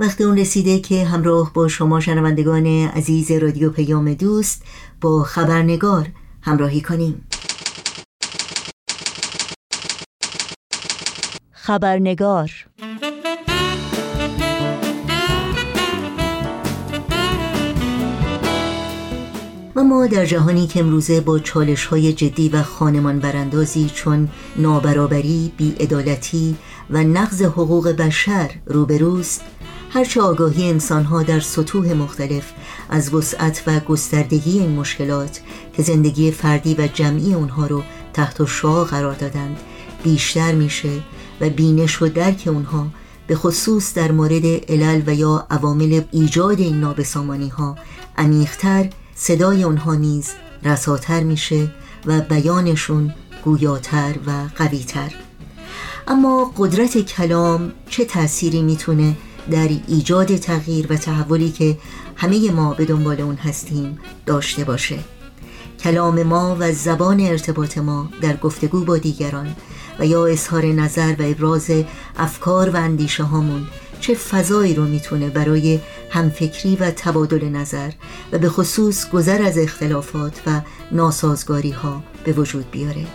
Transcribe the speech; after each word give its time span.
وقت 0.00 0.20
اون 0.20 0.38
رسیده 0.38 0.78
که 0.78 1.04
همراه 1.04 1.52
با 1.52 1.68
شما 1.68 2.00
شنوندگان 2.00 2.66
عزیز 2.66 3.30
رادیو 3.30 3.70
پیام 3.70 4.14
دوست 4.14 4.62
با 5.00 5.22
خبرنگار 5.22 6.08
همراهی 6.42 6.80
کنیم. 6.80 7.26
خبرنگار 11.52 12.50
ما 19.90 20.06
در 20.06 20.24
جهانی 20.24 20.66
که 20.66 20.80
امروزه 20.80 21.20
با 21.20 21.38
چالش 21.38 21.86
های 21.86 22.12
جدی 22.12 22.48
و 22.48 22.62
خانمان 22.62 23.18
براندازی 23.18 23.90
چون 23.94 24.28
نابرابری، 24.56 25.52
بیعدالتی 25.56 26.56
و 26.90 27.02
نقض 27.02 27.42
حقوق 27.42 27.88
بشر 27.88 28.50
روبروست 28.66 29.44
هرچه 29.92 30.20
آگاهی 30.20 30.68
انسانها 30.68 31.22
در 31.22 31.40
سطوح 31.40 31.92
مختلف 31.92 32.52
از 32.90 33.14
وسعت 33.14 33.62
و 33.66 33.80
گستردگی 33.80 34.58
این 34.58 34.70
مشکلات 34.70 35.40
که 35.72 35.82
زندگی 35.82 36.30
فردی 36.30 36.74
و 36.74 36.86
جمعی 36.94 37.34
اونها 37.34 37.66
رو 37.66 37.82
تحت 38.12 38.44
شعا 38.44 38.84
قرار 38.84 39.14
دادند 39.14 39.56
بیشتر 40.02 40.52
میشه 40.52 41.00
و 41.40 41.50
بینش 41.50 42.02
و 42.02 42.08
درک 42.08 42.42
اونها 42.46 42.86
به 43.26 43.36
خصوص 43.36 43.94
در 43.94 44.12
مورد 44.12 44.44
علل 44.44 45.02
و 45.06 45.14
یا 45.14 45.46
عوامل 45.50 46.02
ایجاد 46.12 46.60
این 46.60 46.80
نابسامانی 46.80 47.48
ها 47.48 47.76
عمیقتر 48.18 48.90
صدای 49.14 49.62
اونها 49.62 49.94
نیز 49.94 50.30
رساتر 50.62 51.22
میشه 51.22 51.70
و 52.06 52.20
بیانشون 52.20 53.14
گویاتر 53.44 54.14
و 54.26 54.30
قویتر. 54.56 55.14
اما 56.08 56.52
قدرت 56.56 56.98
کلام 56.98 57.72
چه 57.88 58.04
تأثیری 58.04 58.62
می‌تونه 58.62 59.16
در 59.50 59.68
ایجاد 59.88 60.36
تغییر 60.36 60.86
و 60.90 60.96
تحولی 60.96 61.50
که 61.50 61.78
همه 62.16 62.50
ما 62.50 62.74
به 62.74 62.84
دنبال 62.84 63.20
اون 63.20 63.36
هستیم 63.36 63.98
داشته 64.26 64.64
باشه. 64.64 64.98
کلام 65.80 66.22
ما 66.22 66.56
و 66.60 66.72
زبان 66.72 67.20
ارتباط 67.20 67.78
ما 67.78 68.08
در 68.20 68.36
گفتگو 68.36 68.84
با 68.84 68.98
دیگران 68.98 69.56
و 69.98 70.06
یا 70.06 70.26
اظهار 70.26 70.64
نظر 70.64 71.14
و 71.18 71.22
ابراز 71.22 71.70
افکار 72.18 72.70
و 72.70 72.76
اندیشه 72.76 73.22
هامون 73.22 73.66
چه 74.00 74.14
فضایی 74.14 74.74
رو 74.74 74.84
می‌تونه 74.84 75.28
برای 75.28 75.80
همفکری 76.10 76.76
و 76.76 76.90
تبادل 76.90 77.48
نظر 77.48 77.90
و 78.32 78.38
به 78.38 78.48
خصوص 78.48 79.10
گذر 79.10 79.42
از 79.42 79.58
اختلافات 79.58 80.40
و 80.46 80.60
ناسازگاری 80.92 81.70
ها 81.70 82.02
به 82.24 82.32
وجود 82.32 82.70
بیاره. 82.70 83.06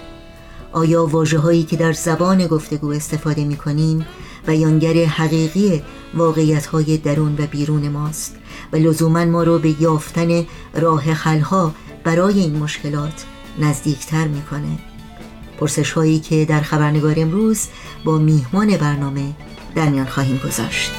آیا 0.72 1.06
واجه 1.06 1.38
هایی 1.38 1.64
که 1.64 1.76
در 1.76 1.94
زبان 1.94 2.48
گفتگو 2.48 2.92
استفاده 2.92 3.46
می 3.46 3.56
کنیم 3.56 4.06
بیانگر 4.48 5.06
حقیقی 5.06 5.84
واقعیت 6.16 6.66
های 6.66 6.98
درون 6.98 7.36
و 7.40 7.48
بیرون 7.48 7.90
ماست 7.90 8.36
و 8.74 8.76
لزوما 8.76 9.26
ما 9.26 9.44
رو 9.44 9.60
به 9.60 9.82
یافتن 9.82 10.46
راه 10.74 11.04
حلها 11.04 11.76
برای 12.04 12.40
این 12.40 12.58
مشکلات 12.58 13.26
نزدیکتر 13.60 14.28
می‌کنه. 14.28 14.78
پرسش 15.60 15.92
هایی 15.92 16.20
که 16.20 16.46
در 16.46 16.62
خبرنگار 16.62 17.16
امروز 17.18 17.68
با 18.04 18.18
میهمان 18.18 18.78
برنامه 18.78 19.32
در 19.76 19.90
میان 19.90 20.06
خواهیم 20.06 20.42
گذاشت. 20.46 20.92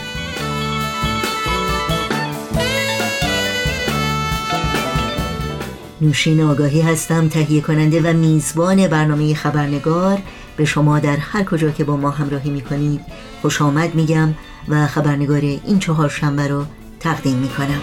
نوشین 6.00 6.42
آگاهی 6.42 6.80
هستم 6.80 7.28
تهیه 7.28 7.60
کننده 7.60 8.10
و 8.10 8.16
میزبان 8.16 8.88
برنامه 8.88 9.34
خبرنگار. 9.34 10.18
به 10.56 10.64
شما 10.64 10.98
در 10.98 11.16
هر 11.16 11.44
کجا 11.44 11.70
که 11.70 11.84
با 11.84 11.96
ما 11.96 12.10
همراهی 12.10 12.50
می‌کنید 12.50 13.00
خوش 13.42 13.62
آمد 13.62 13.94
میگم. 13.94 14.34
و 14.68 14.86
خبرنگار 14.86 15.40
این 15.40 15.78
چهار 15.78 16.08
شنبه 16.08 16.48
رو 16.48 16.64
تقدیم 17.00 17.36
می‌کنم. 17.36 17.80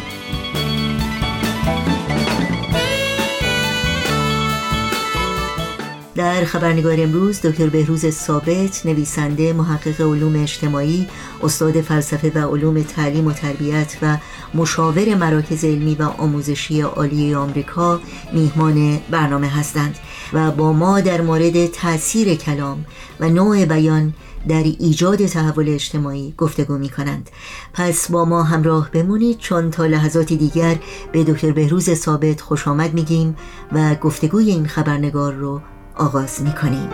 در 6.16 6.46
خبرنگار 6.46 6.96
امروز 7.00 7.42
دکتر 7.42 7.70
بهروز 7.70 8.10
ثابت 8.10 8.86
نویسنده 8.86 9.54
محقق 9.54 10.02
علوم 10.02 10.44
اجتماعی 10.44 11.08
استاد 11.44 11.82
فلسفه 11.82 12.32
و 12.36 12.56
علوم 12.56 12.82
تعلیم 12.82 13.28
و 13.28 13.32
تربیت 13.32 13.98
و 14.02 14.18
مشاور 14.54 15.16
مراکز 15.16 15.66
علمی 15.66 15.96
و 15.96 16.04
آموزشی 16.04 16.82
عالی 16.82 17.36
آمریکا 17.36 18.00
میهمان 18.34 19.00
برنامه 19.12 19.48
هستند 19.48 19.96
و 20.34 20.52
با 20.52 20.74
ما 20.74 21.02
در 21.02 21.22
مورد 21.22 21.66
تاثیر 21.66 22.36
کلام 22.36 22.86
و 23.20 23.30
نوع 23.30 23.66
بیان 23.66 24.14
در 24.48 24.64
ایجاد 24.64 25.26
تحول 25.26 25.70
اجتماعی 25.70 26.34
گفتگو 26.38 26.78
می 26.78 26.90
کنند 26.90 27.30
پس 27.74 28.12
با 28.12 28.26
ما 28.26 28.44
همراه 28.44 28.92
بمونید 28.92 29.38
چون 29.38 29.72
تا 29.72 29.86
لحظاتی 29.86 30.38
دیگر 30.38 30.76
به 31.12 31.24
دکتر 31.24 31.52
بهروز 31.52 31.94
ثابت 31.94 32.42
خوش 32.42 32.68
آمد 32.68 32.94
میگیم 32.94 33.36
و 33.72 33.96
گفتگوی 33.96 34.52
این 34.52 34.68
خبرنگار 34.68 35.34
رو 35.34 35.62
آغاز 35.96 36.42
می 36.42 36.52
کنیم. 36.52 36.90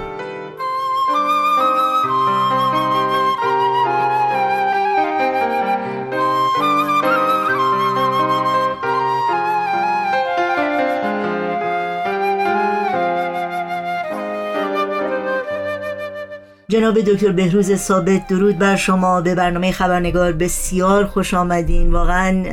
جناب 16.69 16.99
دکتر 16.99 17.31
بهروز 17.31 17.75
ثابت 17.75 18.27
درود 18.27 18.57
بر 18.57 18.75
شما 18.75 19.21
به 19.21 19.35
برنامه 19.35 19.71
خبرنگار 19.71 20.31
بسیار 20.31 21.05
خوش 21.05 21.33
آمدین 21.33 21.91
واقعا 21.91 22.43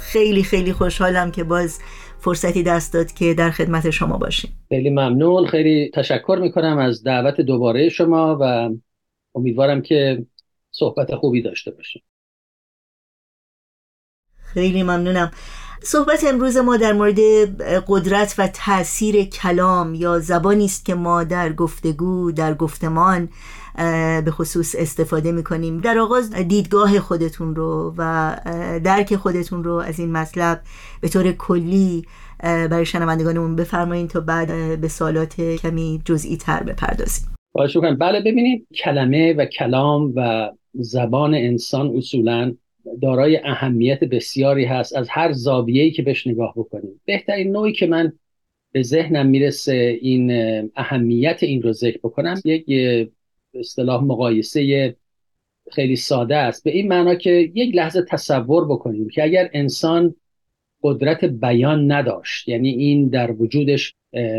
خیلی 0.00 0.42
خیلی 0.42 0.72
خوشحالم 0.72 1.30
که 1.30 1.44
باز 1.44 1.78
فرصتی 2.26 2.62
دست 2.62 2.92
داد 2.92 3.12
که 3.12 3.34
در 3.34 3.50
خدمت 3.50 3.90
شما 3.90 4.18
باشیم. 4.18 4.66
خیلی 4.68 4.90
ممنون. 4.90 5.46
خیلی 5.46 5.90
تشکر 5.94 6.38
می‌کنم 6.42 6.78
از 6.78 7.02
دعوت 7.02 7.40
دوباره 7.40 7.88
شما 7.88 8.38
و 8.40 8.70
امیدوارم 9.34 9.82
که 9.82 10.26
صحبت 10.70 11.14
خوبی 11.14 11.42
داشته 11.42 11.70
باشیم. 11.70 12.02
خیلی 14.36 14.82
ممنونم. 14.82 15.30
صحبت 15.82 16.24
امروز 16.28 16.56
ما 16.56 16.76
در 16.76 16.92
مورد 16.92 17.18
قدرت 17.88 18.34
و 18.38 18.48
تاثیر 18.48 19.24
کلام 19.24 19.94
یا 19.94 20.18
زبانی 20.18 20.64
است 20.64 20.84
که 20.84 20.94
ما 20.94 21.24
در 21.24 21.52
گفتگو 21.52 22.32
در 22.32 22.54
گفتمان 22.54 23.28
به 24.24 24.30
خصوص 24.30 24.74
استفاده 24.78 25.32
می‌کنیم. 25.32 25.80
در 25.80 25.98
آغاز 25.98 26.32
دیدگاه 26.32 27.00
خودتون 27.00 27.56
رو 27.56 27.94
و 27.98 28.36
درک 28.84 29.16
خودتون 29.16 29.64
رو 29.64 29.72
از 29.72 30.00
این 30.00 30.12
مطلب 30.12 30.60
به 31.00 31.08
طور 31.08 31.32
کلی 31.32 32.04
برای 32.42 32.86
شنوندگانمون 32.86 33.56
بفرمایید 33.56 34.10
تا 34.10 34.20
بعد 34.20 34.80
به 34.80 34.88
سالات 34.88 35.40
کمی 35.40 36.02
جزئی 36.04 36.36
تر 36.36 36.62
بپردازیم 36.62 37.28
خواهش 37.52 37.76
بله 37.76 38.20
ببینید 38.20 38.66
کلمه 38.84 39.32
و 39.32 39.44
کلام 39.44 40.12
و 40.16 40.50
زبان 40.74 41.34
انسان 41.34 41.96
اصولا 41.96 42.54
دارای 43.02 43.40
اهمیت 43.44 44.04
بسیاری 44.04 44.64
هست 44.64 44.96
از 44.96 45.08
هر 45.10 45.32
زاویه‌ای 45.32 45.90
که 45.90 46.02
بهش 46.02 46.26
نگاه 46.26 46.52
بکنیم. 46.56 47.00
بهترین 47.04 47.52
نوعی 47.52 47.72
که 47.72 47.86
من 47.86 48.12
به 48.72 48.82
ذهنم 48.82 49.26
می‌رسه 49.26 49.98
این 50.00 50.30
اهمیت 50.76 51.38
این 51.42 51.62
رو 51.62 51.72
ذکر 51.72 51.98
بکنم 51.98 52.40
یک 52.44 52.64
اصطلاح 53.58 54.04
مقایسه 54.04 54.96
خیلی 55.72 55.96
ساده 55.96 56.36
است. 56.36 56.64
به 56.64 56.70
این 56.70 56.88
معنا 56.88 57.14
که 57.14 57.30
یک 57.54 57.76
لحظه 57.76 58.02
تصور 58.02 58.64
بکنیم 58.64 59.08
که 59.08 59.24
اگر 59.24 59.50
انسان 59.52 60.14
قدرت 60.82 61.24
بیان 61.24 61.92
نداشت 61.92 62.48
یعنی 62.48 62.68
این 62.68 63.08
در 63.08 63.32
وجودش 63.32 63.94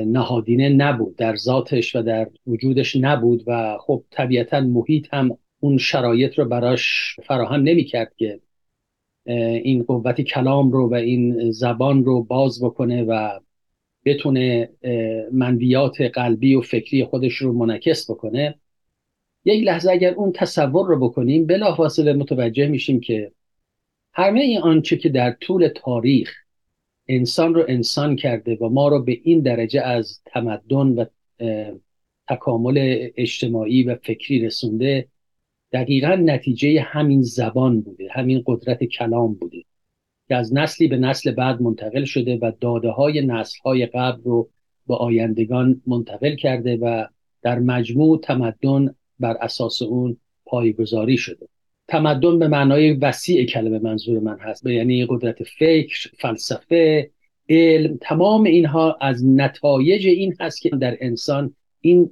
نهادینه 0.05 0.69
نبود 0.69 1.15
در 1.15 1.35
ذاتش 1.35 1.95
و 1.95 2.01
در 2.01 2.29
وجودش 2.47 2.95
نبود 2.95 3.43
و 3.47 3.77
خب 3.81 4.03
طبیعتا 4.11 4.61
محیط 4.61 5.07
هم 5.13 5.37
اون 5.59 5.77
شرایط 5.77 6.39
رو 6.39 6.45
براش 6.45 7.15
فراهم 7.23 7.61
نمی‌کرد 7.61 8.13
که 8.17 8.39
این 9.63 9.83
قوت 9.83 10.21
کلام 10.21 10.71
رو 10.71 10.89
و 10.89 10.93
این 10.93 11.51
زبان 11.51 12.05
رو 12.05 12.23
باز 12.23 12.63
بکنه 12.63 13.03
و 13.03 13.39
بتونه 14.05 14.69
منویات 15.31 16.01
قلبی 16.01 16.55
و 16.55 16.61
فکری 16.61 17.03
خودش 17.03 17.33
رو 17.33 17.53
منعکس 17.53 18.11
بکنه. 18.11 18.55
یک 19.47 19.63
لحظه 19.63 19.91
اگر 19.91 20.13
اون 20.13 20.31
تصور 20.31 20.87
رو 20.87 20.99
بکنیم 20.99 21.45
بلافاصله 21.45 22.13
متوجه 22.13 22.67
میشیم 22.67 22.99
که 22.99 23.31
همه 24.13 24.39
این 24.39 24.61
آنچه 24.61 24.97
که 24.97 25.09
در 25.09 25.31
طول 25.31 25.67
تاریخ 25.75 26.35
انسان 27.07 27.53
رو 27.53 27.65
انسان 27.67 28.15
کرده 28.15 28.55
و 28.55 28.69
ما 28.69 28.87
رو 28.87 29.03
به 29.03 29.19
این 29.23 29.41
درجه 29.41 29.81
از 29.81 30.21
تمدن 30.25 30.87
و 30.87 31.05
تکامل 32.29 33.07
اجتماعی 33.17 33.83
و 33.83 33.95
فکری 33.95 34.39
رسونده 34.39 35.07
دقیقا 35.71 36.15
نتیجه 36.15 36.81
همین 36.81 37.21
زبان 37.21 37.81
بوده 37.81 38.07
همین 38.11 38.43
قدرت 38.45 38.83
کلام 38.83 39.33
بوده 39.33 39.63
که 40.27 40.35
از 40.35 40.53
نسلی 40.53 40.87
به 40.87 40.97
نسل 40.97 41.31
بعد 41.31 41.61
منتقل 41.61 42.03
شده 42.03 42.37
و 42.41 42.51
داده 42.61 42.89
های 42.89 43.25
نسل 43.25 43.59
های 43.65 43.85
قبل 43.85 44.23
رو 44.23 44.49
به 44.87 44.95
آیندگان 44.95 45.81
منتقل 45.87 46.35
کرده 46.35 46.77
و 46.77 47.05
در 47.41 47.59
مجموع 47.59 48.19
تمدن 48.23 48.95
بر 49.19 49.37
اساس 49.41 49.81
اون 49.81 50.17
پایگذاری 50.45 51.17
شده. 51.17 51.47
تمدن 51.87 52.39
به 52.39 52.47
معنای 52.47 52.93
وسیع 52.93 53.45
کلمه 53.45 53.79
منظور 53.79 54.19
من 54.19 54.39
هست. 54.39 54.65
یعنی 54.65 55.05
قدرت 55.05 55.43
فکر 55.43 56.09
فلسفه 56.19 57.09
علم 57.49 57.97
تمام 58.01 58.43
اینها 58.43 58.97
از 59.01 59.25
نتایج 59.25 60.07
این 60.07 60.35
هست 60.39 60.61
که 60.61 60.69
در 60.69 60.97
انسان 61.01 61.55
این 61.81 62.09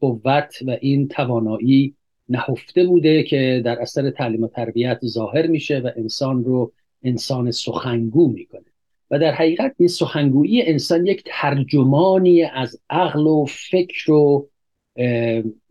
قوت 0.00 0.58
و 0.66 0.76
این 0.80 1.08
توانایی 1.08 1.94
نهفته 2.28 2.86
بوده 2.86 3.22
که 3.22 3.62
در 3.64 3.80
اثر 3.80 4.10
تعلیم 4.10 4.42
و 4.42 4.48
تربیت 4.48 4.98
ظاهر 5.06 5.46
میشه 5.46 5.78
و 5.78 5.90
انسان 5.96 6.44
رو 6.44 6.72
انسان 7.02 7.50
سخنگو 7.50 8.28
می‌کنه. 8.28 8.64
و 9.10 9.18
در 9.18 9.32
حقیقت 9.32 9.74
این 9.78 9.88
سخنگویی 9.88 10.62
انسان 10.62 11.06
یک 11.06 11.22
ترجمانی 11.26 12.42
از 12.42 12.80
عقل 12.90 13.26
و 13.26 13.44
فکر 13.70 14.12
و 14.12 14.48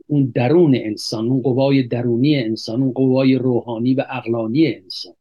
اون 0.07 0.31
درون 0.35 0.75
انسان 0.75 1.27
اون 1.27 1.41
قوای 1.41 1.83
درونی 1.83 2.35
انسان 2.35 2.81
اون 2.81 2.91
قوای 2.91 3.35
روحانی 3.35 3.93
و 3.93 4.01
عقلانی 4.01 4.75
انسان. 4.75 5.13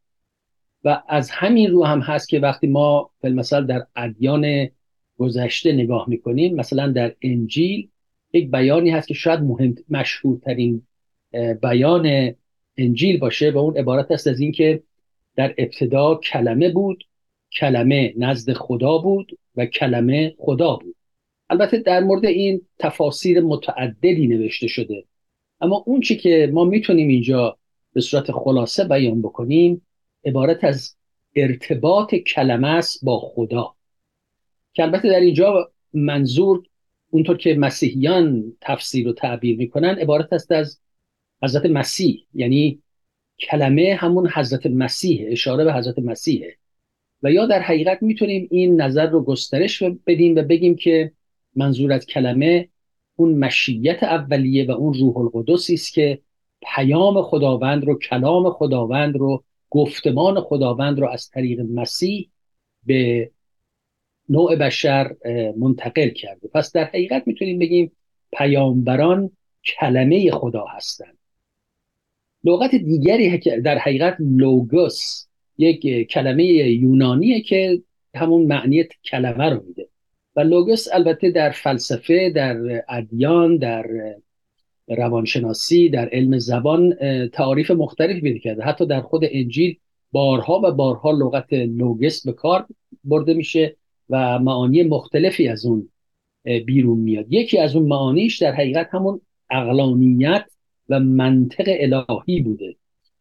و 0.85 1.03
از 1.09 1.31
همین 1.31 1.71
رو 1.71 1.85
هم 1.85 2.01
هست 2.01 2.29
که 2.29 2.41
وقتی 2.41 2.67
ما 2.67 3.11
مثلا 3.23 3.61
در 3.61 3.87
ادیان 3.97 4.69
گذشته 5.19 5.73
نگاه 5.73 6.09
می‌کنیم 6.09 6.55
مثلا 6.55 6.93
در 6.93 7.15
انجیل 7.23 7.89
یک 8.33 8.51
بیانی 8.51 8.91
هست 8.91 9.09
که 9.09 9.15
شاید 9.15 9.41
مهم 9.41 9.75
مشهورترین 9.89 10.83
بیان 11.63 12.35
انجیل 12.77 13.19
باشه 13.19 13.51
و 13.51 13.59
اون 13.59 13.77
عبارت 13.77 14.11
است 14.11 14.27
از 14.27 14.41
اینکه 14.41 14.83
در 15.37 15.55
ابتدا 15.59 16.15
کلمه 16.15 16.69
بود 16.69 17.05
کلمه 17.59 18.15
نزد 18.17 18.53
خدا 18.53 18.99
بود 18.99 19.39
و 19.57 19.67
کلمه 19.67 20.35
خدا 20.39 20.77
بود. 20.77 20.95
البته 21.53 21.79
در 21.79 22.01
مورد 22.01 22.25
این 22.27 22.61
تفاسیر 22.79 23.41
متعددی 23.41 24.27
نوشته 24.27 24.67
شده. 24.67 25.05
اما 25.61 25.85
اون 25.87 26.01
چی 26.01 26.17
که 26.17 26.51
ما 26.53 26.65
می‌تونیم 26.65 27.09
اینجا 27.09 27.59
به 27.93 28.01
صورت 28.01 28.33
خلاصه 28.33 28.85
بیان 28.85 29.23
بکنیم 29.23 29.87
عبارت 30.25 30.65
از 30.65 30.97
ارتباط 31.37 32.15
کلمه 32.15 32.69
است 32.69 33.05
با 33.05 33.19
خدا. 33.19 33.75
که 34.73 34.83
البته 34.83 35.09
در 35.09 35.21
اینجا 35.21 35.73
منظور 35.93 36.63
اونطور 37.11 37.37
که 37.37 37.55
مسیحیان 37.55 38.53
تفسیر 38.61 39.09
و 39.09 39.13
تعبیر 39.13 39.57
می‌کنن 39.57 39.99
عبارت 39.99 40.33
است 40.33 40.53
از 40.53 40.81
حضرت 41.43 41.67
مسیح. 41.67 42.25
یعنی 42.35 42.83
کلمه 43.39 43.97
همون 44.01 44.29
حضرت 44.35 44.67
مسیح 44.67 45.27
اشاره 45.29 45.65
به 45.65 45.75
حضرت 45.75 45.99
مسیحه 45.99 46.57
و 47.23 47.33
یا 47.33 47.47
در 47.47 47.61
حقیقت 47.61 48.03
می‌تونیم 48.03 48.49
این 48.51 48.81
نظر 48.81 49.07
رو 49.07 49.25
گسترش 49.25 49.83
بدیم 49.83 50.37
و 50.37 50.43
بگیم 50.43 50.77
که 50.77 51.13
منظور 51.57 51.93
از 51.93 52.07
کلمه 52.07 52.69
اون 53.17 53.35
مشیت 53.35 54.03
اولیه 54.03 54.67
و 54.67 54.71
اون 54.71 54.95
روح 54.95 55.17
القدسی 55.17 55.75
است 55.75 55.93
که 55.93 56.19
پیام 56.75 57.23
خداوند 57.23 57.85
رو 57.85 57.99
کلام 57.99 58.51
خداوند 58.51 59.17
رو 59.17 59.45
گفتمان 59.71 60.41
خداوند 60.41 61.01
رو 61.01 61.09
از 61.09 61.29
طریق 61.29 61.61
مسیح 61.61 62.31
به 62.87 63.31
نوع 64.29 64.57
بشر 64.57 65.15
منتقل 65.57 66.09
کرده. 66.09 66.49
پس 66.49 66.73
در 66.73 66.85
حقیقت 66.85 67.23
می‌تونیم 67.27 67.59
بگیم 67.59 67.93
پیامبران 68.33 69.31
کلمه 69.65 70.31
خدا 70.31 70.65
هستند. 70.67 71.19
لغت 72.45 72.75
دیگری 72.75 73.39
در 73.39 73.79
حقیقت 73.79 74.17
لوگوس 74.21 75.27
یک 75.59 76.11
کلمه 76.11 76.45
یونانیه 76.45 77.41
که 77.41 77.83
همون 78.15 78.47
معنی 78.47 78.85
کلمه 79.05 79.45
رو 79.49 79.63
میده. 79.67 79.89
و 80.37 80.41
لوگوس 80.41 80.87
البته 80.93 81.31
در 81.31 81.51
فلسفه 81.51 82.31
در 82.31 82.85
ادیان 82.89 83.57
در 83.57 83.87
روانشناسی 84.89 85.89
در 85.89 86.09
علم 86.09 86.39
زبان 86.39 86.95
تعاریف 87.29 87.71
مختلفی 87.71 88.21
پیدا 88.21 88.39
کرده. 88.39 88.63
حتی 88.63 88.87
در 88.87 89.01
خود 89.01 89.23
انجیل 89.31 89.77
بارها 90.13 90.61
و 90.65 90.73
بارها 90.73 91.11
لغت 91.11 91.53
لوگس 91.53 92.27
به 92.27 92.33
کار 92.33 92.67
برده 93.05 93.35
میشه 93.35 93.77
و 94.11 94.39
معانی 94.39 94.83
مختلفی 94.83 95.49
از 95.49 95.67
اون 95.67 95.89
بیرون 96.67 96.99
میاد. 96.99 97.27
یکی 97.33 97.59
از 97.59 97.77
اون 97.77 97.89
معانیش 97.89 98.43
در 98.43 98.53
حقیقت 98.53 98.89
همون 98.93 99.21
اقلانیت 99.51 100.45
و 100.89 101.01
منطق 101.01 101.65
الهی 101.67 102.41
بوده 102.41 102.77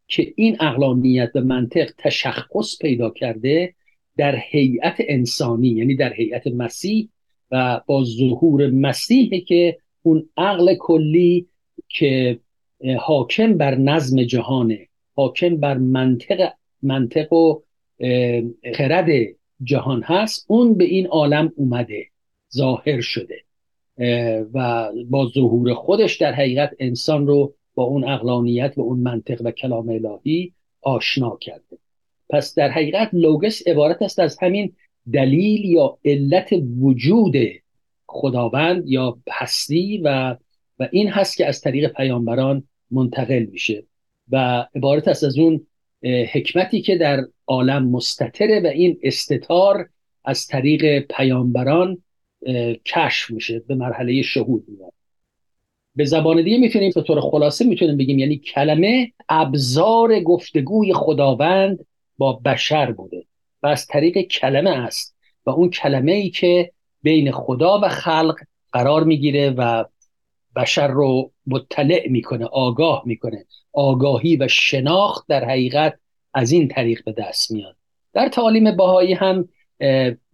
که 0.07 0.33
این 0.35 0.57
اقلانیت 0.59 1.31
و 1.35 1.41
منطق 1.41 1.91
تشخص 1.97 2.77
پیدا 2.81 3.09
کرده 3.09 3.73
در 4.21 4.35
هیئت 4.51 4.95
انسانی 4.99 5.67
یعنی 5.67 5.95
در 5.95 6.13
هیئت 6.13 6.47
مسیح 6.47 7.09
و 7.51 7.81
با 7.85 8.03
ظهور 8.03 8.67
مسیحه 8.67 9.39
که 9.39 9.77
اون 10.03 10.29
عقل 10.37 10.75
کلی 10.75 11.47
که 11.89 12.39
حاکم 12.99 13.57
بر 13.57 13.75
نظم 13.75 14.23
جهانه 14.23 14.87
حاکم 15.15 15.57
بر 15.57 15.77
منطق 15.77 16.49
منطق 16.83 17.33
و 17.33 17.61
خرد 18.75 19.09
جهان 19.63 20.03
هست 20.03 20.45
اون 20.47 20.73
به 20.73 20.83
این 20.83 21.07
عالم 21.07 21.53
اومده 21.55 22.05
ظاهر 22.53 23.01
شده 23.01 23.43
و 24.53 24.91
با 25.09 25.27
ظهور 25.27 25.73
خودش 25.73 26.17
در 26.17 26.33
حقیقت 26.33 26.71
انسان 26.79 27.27
رو 27.27 27.53
با 27.75 27.83
اون 27.83 28.03
اقلانیت 28.03 28.73
و 28.77 28.81
اون 28.81 28.99
منطق 28.99 29.41
و 29.45 29.51
کلام 29.51 29.89
الهی 29.89 30.53
آشنا 30.81 31.37
کرده. 31.41 31.80
پس 32.31 32.55
در 32.55 32.69
حقیقت 32.69 33.09
لوگس 33.13 33.67
عبارت 33.67 34.01
است 34.01 34.19
از 34.19 34.37
همین 34.41 34.73
دلیل 35.13 35.65
یا 35.65 35.97
علت 36.05 36.49
وجود 36.79 37.35
خداوند 38.07 38.87
یا 38.87 39.17
هستی 39.31 39.97
و 39.97 40.37
و 40.79 40.87
این 40.91 41.09
هست 41.09 41.37
که 41.37 41.45
از 41.45 41.61
طریق 41.61 41.93
پیامبران 41.93 42.63
منتقل 42.91 43.45
میشه. 43.51 43.83
و 44.31 44.67
عبارت 44.75 45.07
است 45.07 45.23
از 45.23 45.37
اون 45.37 45.67
حکمتی 46.31 46.81
که 46.81 46.97
در 46.97 47.27
عالم 47.47 47.89
مستطره 47.89 48.59
و 48.59 48.67
این 48.67 48.99
استتار 49.03 49.89
از 50.25 50.47
طریق 50.47 50.99
پیامبران 50.99 52.03
کشف 52.85 53.31
میشه 53.31 53.59
به 53.59 53.75
مرحله 53.75 54.21
شهود 54.21 54.65
میاد. 54.67 54.93
به 55.95 56.05
زبان 56.05 56.43
دیگه 56.43 56.57
می‌تونیم 56.57 56.91
به 56.95 57.01
طور 57.01 57.21
خلاصه 57.21 57.65
می‌تونیم 57.65 57.97
بگیم 57.97 58.19
یعنی 58.19 58.37
کلمه 58.37 59.11
ابزار 59.29 60.19
گفتگوی 60.19 60.93
خداوند 60.93 61.85
با 62.21 62.33
بشر 62.33 62.91
بوده 62.91 63.25
و 63.63 63.67
از 63.67 63.87
طریق 63.87 64.17
کلمه 64.21 64.69
است 64.69 65.15
و 65.45 65.49
اون 65.49 65.69
کلمه 65.69 66.11
ای 66.11 66.29
که 66.29 66.71
بین 67.01 67.31
خدا 67.31 67.79
و 67.83 67.89
خلق 67.89 68.35
قرار 68.71 69.03
می‌گیره 69.03 69.49
و 69.49 69.83
بشر 70.55 70.87
رو 70.87 71.31
مطلع 71.47 72.09
می‌کنه 72.09 72.45
آگاه 72.45 73.03
می‌کنه. 73.05 73.45
آگاهی 73.73 74.37
و 74.37 74.47
شناخت 74.47 75.27
در 75.27 75.45
حقیقت 75.45 75.99
از 76.33 76.51
این 76.51 76.67
طریق 76.67 77.03
به 77.05 77.11
دست 77.11 77.51
میاد. 77.51 77.75
در 78.13 78.29
تعالیم 78.29 78.75
باهایی 78.75 79.13
هم 79.13 79.49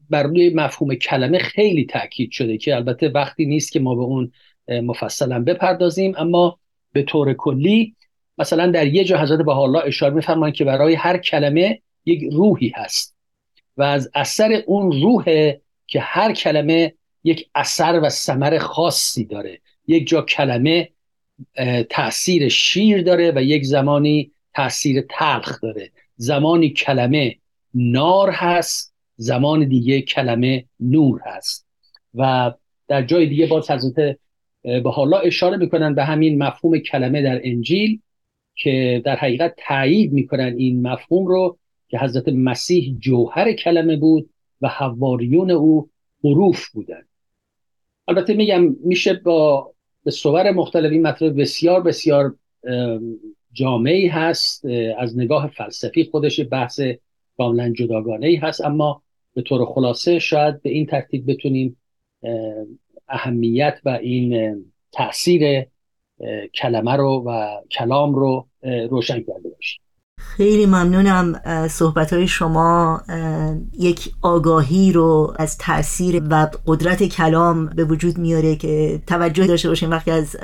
بر 0.09 0.23
روی 0.23 0.49
مفهوم 0.49 0.95
کلمه 0.95 1.37
خیلی 1.37 1.85
تاکید 1.85 2.31
شده 2.31 2.57
که 2.57 2.75
البته 2.75 3.09
وقتی 3.09 3.45
نیست 3.45 3.71
که 3.71 3.79
ما 3.79 3.95
به 3.95 4.03
اون 4.03 4.31
مفصلا 4.67 5.43
بپردازیم 5.43 6.13
اما 6.17 6.59
به 6.93 7.03
طور 7.03 7.33
کلی 7.33 7.95
مثلا 8.37 8.71
در 8.71 8.87
یه 8.87 9.03
جا 9.03 9.21
حضرت 9.21 9.47
الله 9.47 9.83
اشاره 9.85 10.13
میفرمایند 10.13 10.55
که 10.55 10.65
برای 10.65 10.95
هر 10.95 11.17
کلمه 11.17 11.81
یک 12.05 12.23
روحی 12.31 12.73
هست 12.75 13.15
و 13.77 13.83
از 13.83 14.11
اثر 14.13 14.63
اون 14.67 15.01
روح 15.01 15.53
که 15.87 15.99
هر 15.99 16.33
کلمه 16.33 16.93
یک 17.23 17.49
اثر 17.55 17.99
و 18.03 18.09
ثمر 18.09 18.57
خاصی 18.57 19.25
داره. 19.25 19.59
یک 19.87 20.07
جا 20.07 20.21
کلمه 20.21 20.89
تاثیر 21.89 22.49
شیر 22.49 23.01
داره 23.01 23.31
و 23.35 23.43
یک 23.43 23.65
زمانی 23.65 24.31
تاثیر 24.53 25.05
تلخ 25.09 25.61
داره. 25.61 25.91
زمانی 26.15 26.69
کلمه 26.69 27.37
نار 27.73 28.31
هست 28.31 28.93
زمان 29.15 29.67
دیگه 29.67 30.01
کلمه 30.01 30.65
نور 30.79 31.21
هست. 31.25 31.67
و 32.13 32.53
در 32.87 33.03
جای 33.03 33.25
دیگه 33.25 33.47
باز 33.47 33.71
حضرت 33.71 34.17
به 34.63 34.91
حالا 34.91 35.19
اشاره 35.19 35.57
می‌کنن 35.57 35.95
به 35.95 36.03
همین 36.03 36.43
مفهوم 36.43 36.79
کلمه 36.79 37.21
در 37.21 37.41
انجیل. 37.43 38.01
که 38.57 39.01
در 39.05 39.15
حقیقت 39.15 39.53
تایید 39.67 40.13
می‌کنن 40.13 40.55
این 40.57 40.87
مفهوم 40.87 41.27
رو 41.27 41.57
که 41.87 41.99
حضرت 41.99 42.27
مسیح 42.27 42.97
جوهر 42.99 43.53
کلمه 43.53 43.97
بود 43.97 44.29
و 44.61 44.67
حواریون 44.67 45.51
او 45.51 45.89
حروف 46.23 46.69
بودن. 46.69 47.01
البته 48.07 48.33
میگم 48.33 48.75
میشه 48.83 49.13
با 49.13 49.71
به 50.03 50.11
صور 50.11 50.51
مختلف 50.51 50.91
این 50.91 51.07
مطلب 51.07 51.41
بسیار 51.41 51.81
بسیار 51.83 52.35
جامعی 53.53 54.07
هست 54.07 54.65
از 54.97 55.17
نگاه 55.17 55.47
فلسفی 55.47 56.03
خودش 56.03 56.39
بحث 56.51 56.81
کاملا 57.37 57.73
جداگانه 57.73 58.27
ای 58.27 58.35
هست 58.35 58.61
اما 58.65 59.01
به 59.33 59.41
طور 59.41 59.65
خلاصه 59.65 60.19
شاید 60.19 60.61
به 60.61 60.69
این 60.69 60.85
ترتیب 60.85 61.31
بتونیم 61.31 61.77
اهمیت 63.07 63.79
و 63.85 63.89
این 63.89 64.55
تاثیر 64.91 65.65
کلمه 66.61 66.95
رو 66.95 67.23
و 67.27 67.47
کلام 67.71 68.15
رو 68.15 68.47
روشن 68.89 69.19
کرده 69.19 69.49
باشیم 69.49 69.81
خیلی 70.19 70.65
ممنونم 70.65 71.41
صحبت 71.69 72.13
های 72.13 72.27
شما 72.27 73.01
یک 73.79 74.11
آگاهی 74.21 74.91
رو 74.91 75.33
از 75.39 75.57
تاثیر 75.57 76.23
و 76.29 76.47
قدرت 76.67 77.03
کلام 77.03 77.65
به 77.65 77.83
وجود 77.83 78.17
میاره 78.17 78.55
که 78.55 79.01
توجه 79.07 79.47
داشته 79.47 79.69
باشیم 79.69 79.91
وقتی 79.91 80.11
از 80.11 80.35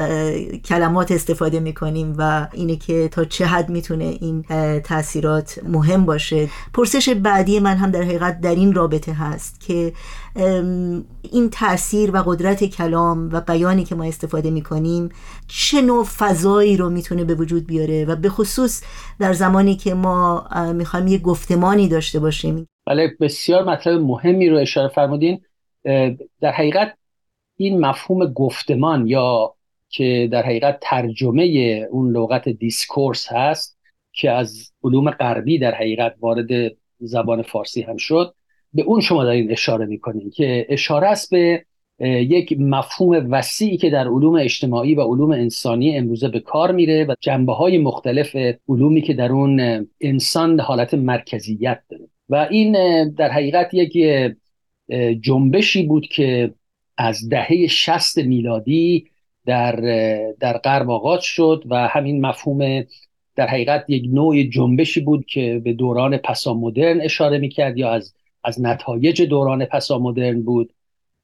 کلمات 0.66 1.12
استفاده 1.12 1.60
می‌کنیم 1.60 2.16
و 2.18 2.48
اینه 2.54 2.76
که 2.76 3.10
تا 3.12 3.26
چه 3.26 3.46
حد 3.46 3.70
می‌تونه 3.70 4.04
این 4.04 4.42
تاثیرات 4.80 5.60
مهم 5.68 6.06
باشه. 6.06 6.50
پرسش 6.74 7.10
بعدی 7.10 7.60
من 7.60 7.78
هم 7.78 7.92
در 7.92 8.02
حقیقت 8.02 8.42
در 8.42 8.56
این 8.56 8.74
رابطه 8.74 9.14
هست 9.14 9.60
که 9.60 9.94
این 10.36 11.50
تاثیر 11.52 12.12
و 12.12 12.24
قدرت 12.26 12.64
کلام 12.64 13.30
و 13.32 13.42
بیانی 13.42 13.84
که 13.84 13.96
ما 13.96 14.04
استفاده 14.04 14.50
می‌کنیم 14.50 15.10
چه 15.48 15.82
نوع 15.82 16.06
فضایی 16.06 16.78
رو 16.78 16.90
می‌تونه 16.90 17.24
به 17.24 17.36
وجود 17.36 17.68
بیاره 17.68 18.06
و 18.06 18.16
به 18.16 18.30
خصوص 18.30 18.84
در 19.20 19.34
زمانی 19.34 19.76
که 19.76 19.94
ما 19.94 20.48
می‌خوایم 20.74 21.08
یه 21.08 21.18
گفتمانی 21.18 21.88
داشته 21.88 22.20
باشیم. 22.20 22.68
بله 22.88 23.18
بسیار 23.20 23.64
مطلب 23.64 24.02
مهمی 24.02 24.50
رو 24.50 24.58
اشاره 24.58 24.88
فرمودین. 24.88 25.42
در 26.42 26.52
حقیقت 26.52 26.94
این 27.58 27.80
مفهوم 27.80 28.26
گفتمان 28.26 29.08
یا 29.08 29.54
که 29.90 30.30
در 30.32 30.44
حقیقت 30.44 30.78
ترجمه 30.82 31.44
اون 31.92 32.12
لغت 32.12 32.50
دیسکورس 32.50 33.28
هست 33.32 33.78
که 34.14 34.32
از 34.32 34.72
علوم 34.84 35.12
غربی 35.12 35.60
در 35.60 35.76
حقیقت 35.76 36.16
وارد 36.20 36.48
زبان 37.00 37.42
فارسی 37.42 37.82
هم 37.82 37.98
شد 37.98 38.36
به 38.74 38.82
اون 38.82 39.02
شما 39.02 39.24
دارین 39.24 39.52
اشاره 39.52 39.86
می‌کنین 39.86 40.30
که 40.30 40.66
اشاره 40.70 41.08
است 41.08 41.30
به 41.30 41.66
یک 42.00 42.56
مفهوم 42.60 43.28
وسیعی 43.32 43.78
که 43.78 43.90
در 43.90 44.08
علوم 44.08 44.36
اجتماعی 44.36 44.96
و 44.96 45.02
علوم 45.02 45.32
انسانی 45.32 45.98
امروزه 45.98 46.28
به 46.28 46.40
کار 46.40 46.72
میره 46.72 47.06
و 47.06 47.16
جنبه 47.20 47.54
های 47.54 47.78
مختلف 47.78 48.36
علومی 48.70 49.02
که 49.02 49.14
در 49.14 49.32
اون 49.32 49.88
انسان 50.02 50.60
حالت 50.60 50.94
مرکزیت 50.94 51.80
داره. 51.90 52.04
و 52.30 52.48
این 52.52 52.74
در 53.10 53.32
حقیقت 53.32 53.74
یک 53.74 53.98
جنبشی 55.22 55.84
بود 55.84 56.08
که 56.08 56.54
از 56.98 57.30
دهه 57.30 57.68
شست 57.68 58.18
میلادی 58.18 59.06
در 59.46 59.76
در 60.40 60.58
غرب 60.58 60.90
آغاز 60.90 61.24
شد 61.24 61.64
و 61.70 61.88
همین 61.88 62.22
مفهوم 62.22 62.84
در 63.36 63.48
حقیقت 63.48 63.86
یک 63.88 64.04
نوع 64.14 64.44
جنبشی 64.44 65.00
بود 65.00 65.26
که 65.26 65.62
به 65.64 65.74
دوران 65.74 66.18
پسا 66.18 66.54
مدرن 66.54 67.02
اشاره 67.02 67.38
می‌کرد 67.38 67.78
یا 67.78 67.92
از 67.92 68.14
از 68.44 68.62
نتایج 68.62 69.22
دوران 69.22 69.66
پسا 69.66 70.00
مدرن 70.00 70.42
بود 70.42 70.74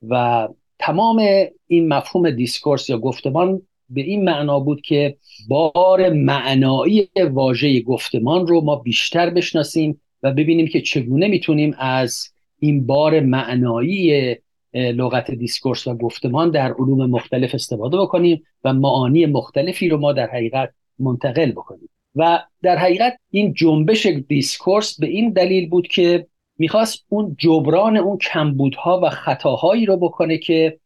و 0.10 0.48
تمام 0.80 1.22
این 1.68 1.88
مفهوم 1.88 2.32
discourse 2.32 2.90
یا 2.90 2.98
گفتمان 2.98 3.62
به 3.90 4.02
این 4.02 4.24
معنا 4.24 4.60
بود 4.60 4.82
که 4.82 5.18
بار 5.48 6.10
معنایی 6.10 7.10
واژه 7.32 7.82
گفتمان 7.82 8.48
رو 8.48 8.62
ما 8.62 8.76
بیشتر 8.76 9.30
بشناسیم 9.30 10.02
و 10.24 10.32
ببینیم 10.32 10.68
که 10.68 10.82
چگونه 10.82 11.28
می‌تونیم 11.28 11.76
از 11.80 12.24
این 12.60 12.86
بار 12.86 13.20
معنایی 13.20 14.36
لغت 14.74 15.32
discourse 15.32 15.88
و 15.88 15.96
گفتمان 15.96 16.52
در 16.52 16.74
علوم 16.74 17.10
مختلف 17.10 17.56
استفاده 17.56 17.98
بکنیم 17.98 18.44
و 18.64 18.74
معانی 18.74 19.26
مختلفی 19.26 19.90
رو 19.90 19.98
ما 19.98 20.14
در 20.14 20.28
حقیقت 20.28 20.70
منتقل 21.00 21.52
بکنیم. 21.52 21.90
و 22.16 22.44
در 22.62 22.78
حقیقت 22.78 23.18
این 23.32 23.54
جنبش 23.54 24.06
discourse 24.06 25.00
به 25.00 25.08
این 25.08 25.30
دلیل 25.30 25.70
بود 25.70 25.88
که 25.88 26.28
می‌خواست 26.60 27.06
اون 27.10 27.36
جبران 27.40 27.98
اون 27.98 28.18
کمبودها 28.18 29.00
و 29.04 29.10
خطاهایی 29.10 29.86
رو 29.86 29.98
بکنه 29.98 30.38
که 30.38 30.80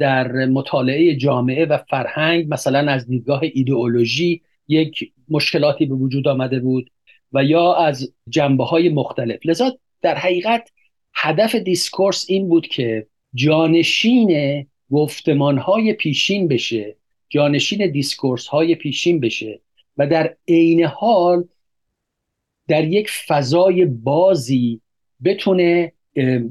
در 0.00 0.46
مطالعه 0.46 1.16
جامعه 1.16 1.66
و 1.66 1.78
فرهنگ 1.90 2.46
مثلا 2.48 2.92
از 2.92 3.06
دیدگاه 3.06 3.40
ایدئولوژی 3.42 4.42
یک 4.68 5.12
مشکلاتی 5.28 5.86
به 5.86 5.94
وجود 5.94 6.28
آمده 6.28 6.60
بود 6.60 6.90
و 7.32 7.44
یا 7.44 7.74
از 7.74 8.12
جنبه 8.28 8.64
های 8.64 8.88
مختلف. 8.88 9.38
لذا 9.44 9.78
در 10.02 10.14
حقیقت 10.14 10.70
هدف 11.14 11.54
discourse 11.54 12.24
این 12.28 12.48
بود 12.48 12.66
که 12.66 13.06
جانشین 13.34 14.66
گفتمان 14.90 15.58
های 15.58 15.92
پیشین 15.92 16.48
بشه 16.48 16.96
جانشین 17.28 17.90
دیسکورس 17.90 18.46
های 18.46 18.74
پیشین 18.74 19.20
بشه 19.20 19.60
و 19.96 20.06
در 20.06 20.36
عین 20.48 20.84
حال 20.84 21.44
در 22.68 22.84
یک 22.84 23.10
فضای 23.10 23.84
بازی 23.84 24.80
بتونه 25.24 25.92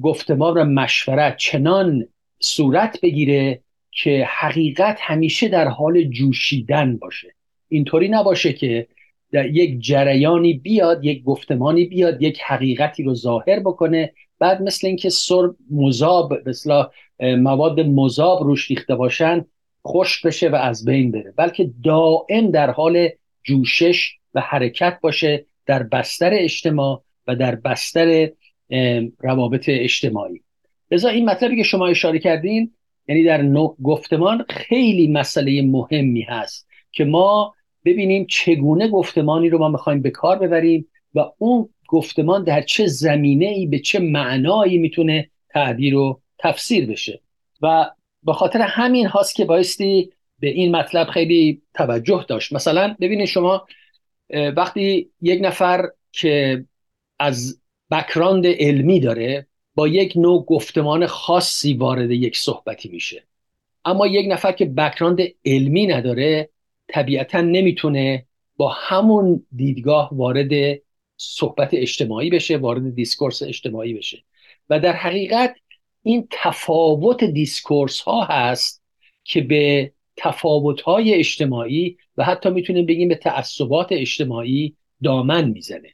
گفتمان 0.02 0.54
و 0.54 0.64
مشورت 0.64 1.38
چنان 1.38 2.08
صورت 2.40 3.02
بگیره 3.02 3.62
که 3.92 4.28
حقیقت 4.30 4.98
همیشه 5.02 5.48
در 5.48 5.68
حال 5.68 6.04
جوشیدن 6.04 6.98
باشه. 6.98 7.34
اینطوری 7.70 8.10
نباشه 8.10 8.54
که 8.54 8.88
در 9.32 9.46
یک 9.46 9.80
جریانی 9.80 10.54
بیاد 10.54 11.06
یک 11.06 11.24
گفتمانی 11.24 11.86
بیاد 11.86 12.22
یک 12.22 12.42
حقیقتی 12.42 13.04
رو 13.04 13.16
ظاهر 13.16 13.60
بکنه 13.60 14.14
بعد 14.40 14.62
مثل 14.62 14.88
اینکه 14.88 15.10
سر 15.10 15.50
مذاب 15.72 16.50
مثل 16.50 16.84
مواد 17.20 17.80
مذاب 17.80 18.44
روش 18.44 18.70
ریخته 18.70 18.96
باشن 18.96 19.46
خوش 19.82 20.26
بشه 20.26 20.50
و 20.50 20.56
از 20.56 20.86
بین 20.86 21.12
بره. 21.12 21.34
بلکه 21.38 21.72
دائم 21.84 22.52
در 22.52 22.72
حال 22.72 23.10
جوشش 23.44 24.14
و 24.34 24.42
حرکت 24.42 25.00
باشه 25.02 25.46
در 25.66 25.84
بستر 25.84 26.30
اجتماع 26.34 27.04
و 27.28 27.36
در 27.36 27.56
بستر 27.56 28.30
روابط 29.20 29.66
اجتماعی. 29.68 30.42
لذا 30.92 31.10
این 31.10 31.30
مطلبی 31.30 31.58
که 31.58 31.64
شما 31.64 31.88
اشاره 31.88 32.20
کردین 32.20 32.74
یعنی 33.08 33.24
در 33.24 33.48
گفتمان 33.84 34.46
خیلی 34.50 35.08
مسئله 35.08 35.62
مهمی 35.62 36.22
هست 36.22 36.68
که 36.92 37.06
ما 37.06 37.54
ببینیم 37.86 38.26
چگونه 38.30 38.88
گفتمانی 38.88 39.50
رو 39.50 39.60
ما 39.60 39.70
می‌خوایم 39.70 40.02
به 40.02 40.10
کار 40.10 40.40
ببریم 40.40 40.88
و 41.16 41.26
اون 41.38 41.70
گفتمان 41.88 42.44
در 42.44 42.62
چه 42.62 42.86
زمینه 42.88 43.46
ای 43.46 43.68
به 43.68 43.80
چه 43.80 44.00
معنایی 44.00 44.78
می‌تونه 44.78 45.30
تعبیر 45.50 45.96
و 45.96 46.22
تفسیر 46.38 46.86
بشه. 46.86 47.22
و 47.62 47.92
به 48.24 48.34
خاطر 48.34 48.62
همین 48.62 49.06
هاست 49.06 49.36
که 49.36 49.46
بایستی 49.46 50.10
به 50.40 50.48
این 50.48 50.76
مطلب 50.76 51.08
خیلی 51.08 51.62
توجه 51.74 52.26
داشت. 52.30 52.54
مثلا 52.54 52.96
ببینید 53.00 53.26
شما 53.26 53.68
وقتی 54.56 55.10
یک 55.22 55.40
نفر 55.44 55.90
که 56.12 56.66
از 57.20 57.62
background 57.92 58.48
علمی 58.48 59.00
داره 59.00 59.48
با 59.75 59.88
یک 59.88 60.13
نوع 60.15 60.46
گفتمان 60.46 61.06
خاصی 61.06 61.74
وارد 61.74 62.12
یک 62.12 62.38
صحبتی 62.38 62.89
میشه. 62.89 63.24
اما 63.86 64.08
یک 64.08 64.25
نفر 64.29 64.51
که 64.51 64.65
background 64.66 65.20
علمی 65.46 65.88
نداره 65.88 66.50
طبیعتا 66.88 67.41
نمی‌تونه 67.41 68.25
با 68.58 68.70
همون 68.70 69.46
دیدگاه 69.56 70.10
وارد 70.12 70.79
صحبت 71.17 71.70
اجتماعی 71.74 72.29
بشه 72.29 72.58
وارد 72.58 72.96
discourse 72.96 73.44
اجتماعی 73.44 73.94
بشه. 73.94 74.24
و 74.70 74.79
در 74.79 74.94
حقیقت 74.94 75.56
این 76.03 76.27
تفاوت 76.32 77.24
دیسکورس 77.24 78.01
ها 78.01 78.24
هست 78.24 78.84
که 79.24 79.41
به 79.41 79.91
تفاوت 80.17 80.82
های 80.82 81.13
اجتماعی 81.13 81.98
و 82.17 82.24
حتی 82.24 82.50
می‌تونیم 82.50 82.86
بگیم 82.86 83.08
به 83.08 83.15
تعصبات 83.15 83.88
اجتماعی 83.91 84.75
دامن 85.03 85.50
می‌زنه. 85.50 85.94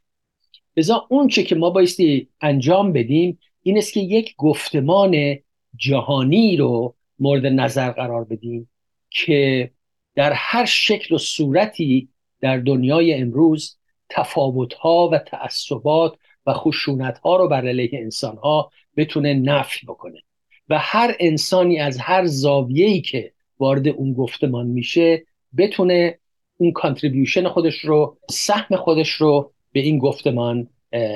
لذا 0.77 1.07
اون 1.09 1.27
چه 1.27 1.43
که 1.43 1.55
ما 1.55 1.69
بایستی 1.69 2.29
انجام 2.41 2.93
بدیم 2.93 3.39
این 3.61 3.77
است 3.77 3.93
که 3.93 3.99
یک 3.99 4.35
گفتمان 4.37 5.37
جهانی 5.75 6.57
رو 6.57 6.95
مورد 7.19 7.45
نظر 7.45 7.91
قرار 7.91 8.23
بدیم 8.23 8.69
که 9.09 9.71
در 10.15 10.33
هر 10.33 10.65
شکل 10.65 11.15
و 11.15 11.17
صورتی 11.17 12.09
در 12.41 12.57
دنیای 12.57 13.13
امروز 13.13 13.77
تفاوتها 14.09 15.09
و 15.09 15.17
تعصبات 15.17 16.17
و 16.45 16.53
خشونتها 16.53 17.35
رو 17.35 17.47
بر 17.47 17.67
علیه 17.67 17.89
انسانها 17.93 18.71
بتونه 18.97 19.33
نفی 19.33 19.85
بکنه. 19.85 20.21
و 20.69 20.79
هر 20.79 21.15
انسانی 21.19 21.79
از 21.79 21.97
هر 21.97 22.25
زاویه‌ای 22.25 23.01
که 23.01 23.33
وارد 23.59 23.87
اون 23.87 24.13
گفتمان 24.13 24.67
میشه 24.67 25.25
بتونه 25.57 26.19
اون 26.57 26.71
کانتریبیوشن 26.71 27.47
خودش 27.47 27.79
رو 27.79 28.17
سهم 28.29 28.75
خودش 28.75 29.09
رو 29.09 29.53
به 29.73 29.79
این 29.79 29.97
گفتمان 29.97 30.67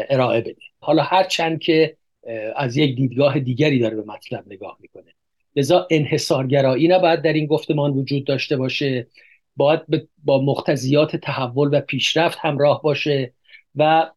ارائه 0.10 0.42
بده. 0.42 0.56
حالا 0.80 1.04
هر 1.04 1.24
چند 1.24 1.60
که 1.60 1.98
از 2.56 2.78
یک 2.78 2.96
دیدگاه 2.96 3.40
دیگری 3.40 3.80
داره 3.80 3.96
به 3.96 4.04
مطلب 4.04 4.44
نگاه 4.48 4.78
می‌کنه. 4.80 5.14
لذا 5.56 5.88
انحصارگرایی 5.92 6.88
نباید 6.88 7.22
در 7.22 7.34
این 7.34 7.46
گفتمان 7.46 7.92
وجود 7.92 8.26
داشته 8.26 8.58
باشه. 8.58 9.08
باید 9.56 10.10
با 10.24 10.42
مقتضیات 10.42 11.16
تحول 11.16 11.78
و 11.78 11.82
پیشرفت 11.82 12.38
همراه 12.42 12.82
باشه 12.82 13.34
و 13.76 14.12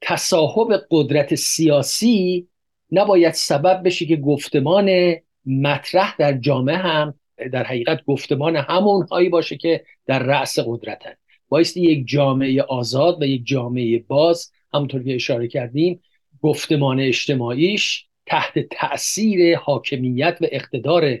تصاحب 0.00 0.80
قدرت 0.90 1.34
سیاسی 1.34 2.48
نباید 2.92 3.32
سبب 3.32 3.82
بشه 3.84 4.06
که 4.06 4.16
گفتمان 4.16 5.14
مطرح 5.46 6.16
در 6.18 6.32
جامعه 6.32 6.76
هم 6.76 7.14
در 7.52 7.64
حقیقت 7.64 8.04
گفتمان 8.04 8.56
همون 8.56 9.06
هایی 9.10 9.28
باشه 9.28 9.56
که 9.56 9.84
در 10.06 10.18
رأس 10.18 10.58
قدرتن. 10.58 11.12
بایستی 11.48 11.80
یک 11.80 12.08
جامعه 12.08 12.62
آزاد 12.62 13.22
و 13.22 13.26
یک 13.26 13.42
جامعه 13.46 13.98
باز 13.98 14.52
همونطور 14.74 15.02
که 15.02 15.14
اشاره 15.14 15.48
کردیم 15.48 16.00
گفتمان 16.42 17.00
اجتماعیش 17.00 18.06
تحت 18.26 18.58
تاثیر 18.58 19.56
حاکمیت 19.56 20.38
و 20.40 20.46
اقتدار 20.52 21.18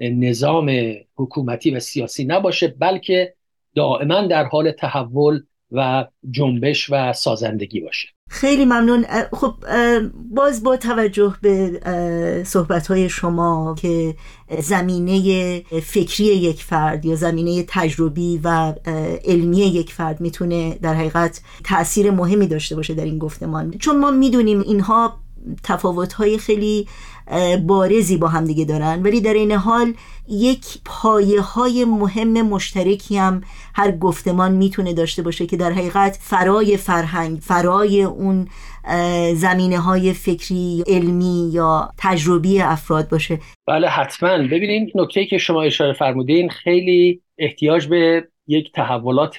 نظام 0.00 0.94
حکومتی 1.16 1.70
و 1.70 1.80
سیاسی 1.80 2.24
نباشه 2.24 2.68
بلکه 2.68 3.34
دائما 3.74 4.26
در 4.26 4.44
حال 4.44 4.70
تحول 4.70 5.42
و 5.74 6.06
جنبش 6.30 6.90
و 6.90 7.12
سازندگی 7.12 7.80
باشه. 7.80 8.08
خیلی 8.28 8.64
ممنون. 8.64 9.04
خب 9.32 9.54
باز 10.30 10.62
با 10.62 10.76
توجه 10.76 11.34
به 11.42 12.42
صحبت 12.46 12.86
های 12.86 13.08
شما 13.08 13.74
که 13.78 14.14
زمینه 14.60 15.60
فکری 15.82 16.24
یک 16.24 16.62
فرد 16.62 17.04
یا 17.04 17.14
زمینه 17.14 17.64
تجربی 17.68 18.40
و 18.44 18.74
علمی 19.24 19.56
یک 19.56 19.92
فرد 19.92 20.20
می‌تونه 20.20 20.78
در 20.82 20.94
حقیقت 20.94 21.40
تاثیر 21.64 22.10
مهمی 22.10 22.46
داشته 22.46 22.76
باشه 22.76 22.94
در 22.94 23.04
این 23.04 23.18
گفتمان. 23.18 23.70
چون 23.70 23.98
ما 23.98 24.10
می‌دونیم 24.10 24.60
اینها 24.60 25.20
تفاوت 25.62 26.12
های 26.12 26.38
خیلی 26.38 26.88
بارزی 27.66 28.16
با 28.16 28.28
هم 28.28 28.44
دیگه 28.44 28.64
دارن. 28.64 29.02
ولی 29.02 29.20
در 29.20 29.34
این 29.34 29.52
حال 29.52 29.94
یک 30.28 30.64
پایه 30.84 31.40
های 31.40 31.84
مهم 31.84 32.42
مشترکی 32.42 33.16
هم 33.16 33.40
هر 33.74 33.92
گفتمان 33.92 34.52
می‌تونه 34.52 34.92
داشته 34.92 35.22
باشه 35.22 35.46
که 35.46 35.56
در 35.56 35.72
حقیقت 35.72 36.18
فرای 36.20 36.76
فرهنگ 36.76 37.38
فرای 37.38 38.02
اون 38.02 38.48
زمینه 39.34 39.78
های 39.78 40.12
فکری 40.12 40.84
علمی 40.86 41.50
یا 41.52 41.90
تجربی 41.98 42.60
افراد 42.60 43.08
باشه. 43.08 43.38
بله 43.66 43.88
حتما. 43.88 44.38
ببینید 44.38 44.92
نکته 44.94 45.26
که 45.26 45.38
شما 45.38 45.62
اشاره 45.62 45.92
فرمودین 45.92 46.48
خیلی 46.48 47.20
احتیاج 47.38 47.86
به 47.86 48.28
یک 48.46 48.72
تحولات 48.72 49.36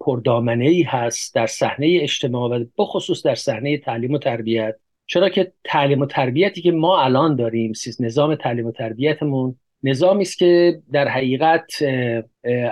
پردامنه 0.00 0.64
ای 0.64 0.82
هست 0.82 1.34
در 1.34 1.46
صحنه 1.46 1.98
اجتماع 2.02 2.50
و 2.50 2.64
بخصوص 2.78 3.26
در 3.26 3.34
صحنه 3.34 3.78
تعلیم 3.78 4.12
و 4.12 4.18
تربیت. 4.18 4.74
چرا 5.10 5.28
که 5.28 5.52
تعلیم 5.64 6.00
و 6.00 6.06
تربیتی 6.06 6.62
که 6.62 6.72
ما 6.72 7.02
الان 7.02 7.36
داریم 7.36 7.72
نظام 8.00 8.34
تعلیم 8.34 8.66
و 8.66 8.72
تربیتمون 8.72 9.56
نظامی 9.82 10.22
است 10.22 10.38
که 10.38 10.82
در 10.92 11.08
حقیقت 11.08 11.72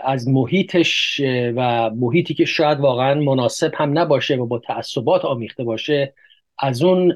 از 0.05 0.29
محیطش 0.29 1.21
و 1.57 1.91
محیطی 1.91 2.35
که 2.35 2.45
شاید 2.45 2.81
واقعا 2.81 3.15
مناسب 3.15 3.73
هم 3.75 3.99
نباشه 3.99 4.37
و 4.37 4.47
با 4.47 4.59
تعصبات 4.59 5.25
آمیخته 5.25 5.65
باشه 5.65 6.15
از 6.59 6.83
اون 6.83 7.15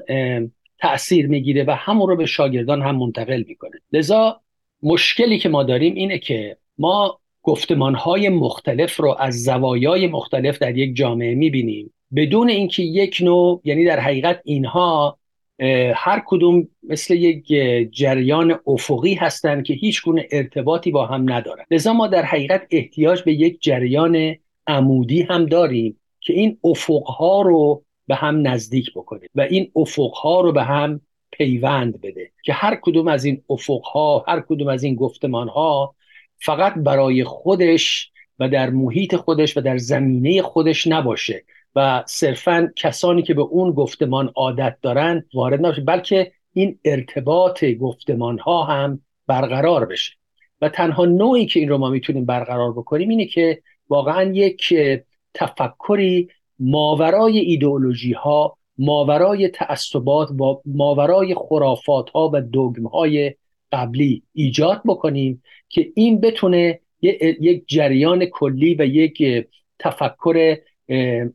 تاثیر 0.79 1.27
می‌گیره 1.27 1.63
و 1.63 1.71
همون 1.71 2.09
رو 2.09 2.15
به 2.15 2.25
شاگردان 2.25 2.81
هم 2.81 2.95
منتقل 2.95 3.43
می‌کنه. 3.47 3.79
لذا 3.91 4.41
مشکلی 4.83 5.39
که 5.39 5.49
ما 5.49 5.63
داریم 5.63 5.95
اینه 5.95 6.19
که 6.19 6.57
ما 6.77 7.19
گفتمانهای 7.41 8.29
مختلف 8.29 8.99
رو 8.99 9.15
از 9.19 9.43
زوایای 9.43 10.07
مختلف 10.07 10.59
در 10.59 10.77
یک 10.77 10.95
جامعه 10.95 11.35
می‌بینیم. 11.35 11.93
بدون 12.15 12.49
اینکه 12.49 12.83
یک 12.83 13.17
نوع 13.21 13.61
یعنی 13.63 13.85
در 13.85 13.99
حقیقت 13.99 14.41
اینها 14.43 15.17
هر 15.95 16.23
کدوم 16.25 16.67
مثل 16.83 17.13
یک 17.13 17.47
جریان 17.91 18.59
افقی 18.67 19.13
هستند 19.13 19.63
که 19.63 19.73
هیچ 19.73 20.03
گونه 20.03 20.27
ارتباطی 20.31 20.91
با 20.91 21.05
هم 21.05 21.33
ندارن. 21.33 21.65
لذا 21.71 21.93
ما 21.93 22.07
در 22.07 22.25
حقیقت 22.25 22.67
احتیاج 22.71 23.23
به 23.23 23.33
یک 23.33 23.61
جریان 23.61 24.35
عمودی 24.67 25.21
هم 25.21 25.45
داریم 25.45 25.99
که 26.19 26.33
این 26.33 26.57
افقها 26.63 27.41
رو 27.41 27.83
به 28.07 28.15
هم 28.15 28.47
نزدیک 28.47 28.93
بکنه 28.95 29.21
و 29.35 29.41
این 29.41 29.71
افقها 29.75 30.41
رو 30.41 30.51
به 30.51 30.63
هم 30.63 31.01
پیوند 31.31 32.01
بده 32.01 32.31
که 32.43 32.53
هر 32.53 32.79
کدوم 32.81 33.07
از 33.07 33.25
این 33.25 33.41
افقها 33.49 34.25
هر 34.27 34.39
کدوم 34.39 34.67
از 34.67 34.83
این 34.83 34.95
گفتمانها 34.95 35.95
فقط 36.37 36.73
برای 36.73 37.23
خودش 37.23 38.11
و 38.39 38.49
در 38.49 38.69
محیط 38.69 39.15
خودش 39.15 39.57
و 39.57 39.61
در 39.61 39.77
زمینه 39.77 40.41
خودش 40.41 40.87
نباشه. 40.87 41.43
و 41.75 42.03
صرفا 42.07 42.71
کسانی 42.75 43.21
که 43.21 43.33
به 43.33 43.41
اون 43.41 43.71
گفتمان 43.71 44.31
عادت 44.35 44.77
دارن 44.81 45.25
وارد 45.33 45.59
نباشه 45.59 45.81
بلکه 45.81 46.31
این 46.53 46.79
ارتباط 46.85 47.65
گفتمان 47.65 48.39
ها 48.39 48.63
هم 48.63 48.99
برقرار 49.27 49.85
بشه. 49.85 50.13
و 50.61 50.69
تنها 50.69 51.05
نوعی 51.05 51.45
که 51.45 51.59
این 51.59 51.69
رو 51.69 51.77
ما 51.77 51.89
می‌تونیم 51.89 52.25
برقرار 52.25 52.71
بکنیم 52.71 53.09
اینه 53.09 53.25
که 53.25 53.61
واقعا 53.89 54.23
یک 54.23 54.73
تفکری 55.33 56.29
ماورای 56.59 57.39
ایدئولوژی 57.39 58.13
ها 58.13 58.57
ماورای 58.77 59.47
تعصبات 59.47 60.31
و 60.31 60.61
ماورای 60.65 61.35
خرافات 61.35 62.09
ها 62.09 62.31
و 62.33 62.41
دگم 62.41 62.87
های 62.87 63.35
قبلی 63.71 64.23
ایجاد 64.33 64.81
بکنیم 64.85 65.43
که 65.69 65.91
این 65.95 66.21
بتونه 66.21 66.79
یک 67.01 67.63
جریان 67.67 68.25
کلی 68.25 68.75
و 68.75 68.85
یک 68.85 69.47
تفکر 69.79 70.57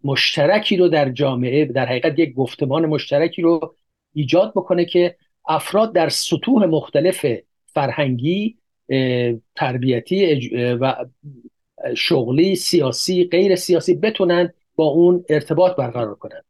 مشترکی 0.05 0.77
رو 0.77 0.89
در 0.89 1.11
جامعه 1.11 1.65
در 1.65 1.87
حقیقت 1.87 2.19
یک 2.19 2.35
گفتمان 2.35 2.87
مشترکی 2.87 3.43
رو 3.43 3.75
ایجاد 4.15 4.53
بکنه 4.57 4.85
که 4.85 5.17
افراد 5.49 5.95
در 5.95 6.09
سطوح 6.09 6.65
مختلف 6.65 7.27
فرهنگی 7.67 8.57
تربیتی 9.57 10.49
و 10.57 10.95
شغلی 11.97 12.57
سیاسی 12.57 13.25
غیر 13.25 13.57
سیاسی 13.57 13.95
بتونن 13.95 14.53
با 14.77 14.85
اون 14.85 15.25
ارتباط 15.29 15.77
برقرار 15.77 16.15
کنن. 16.15 16.43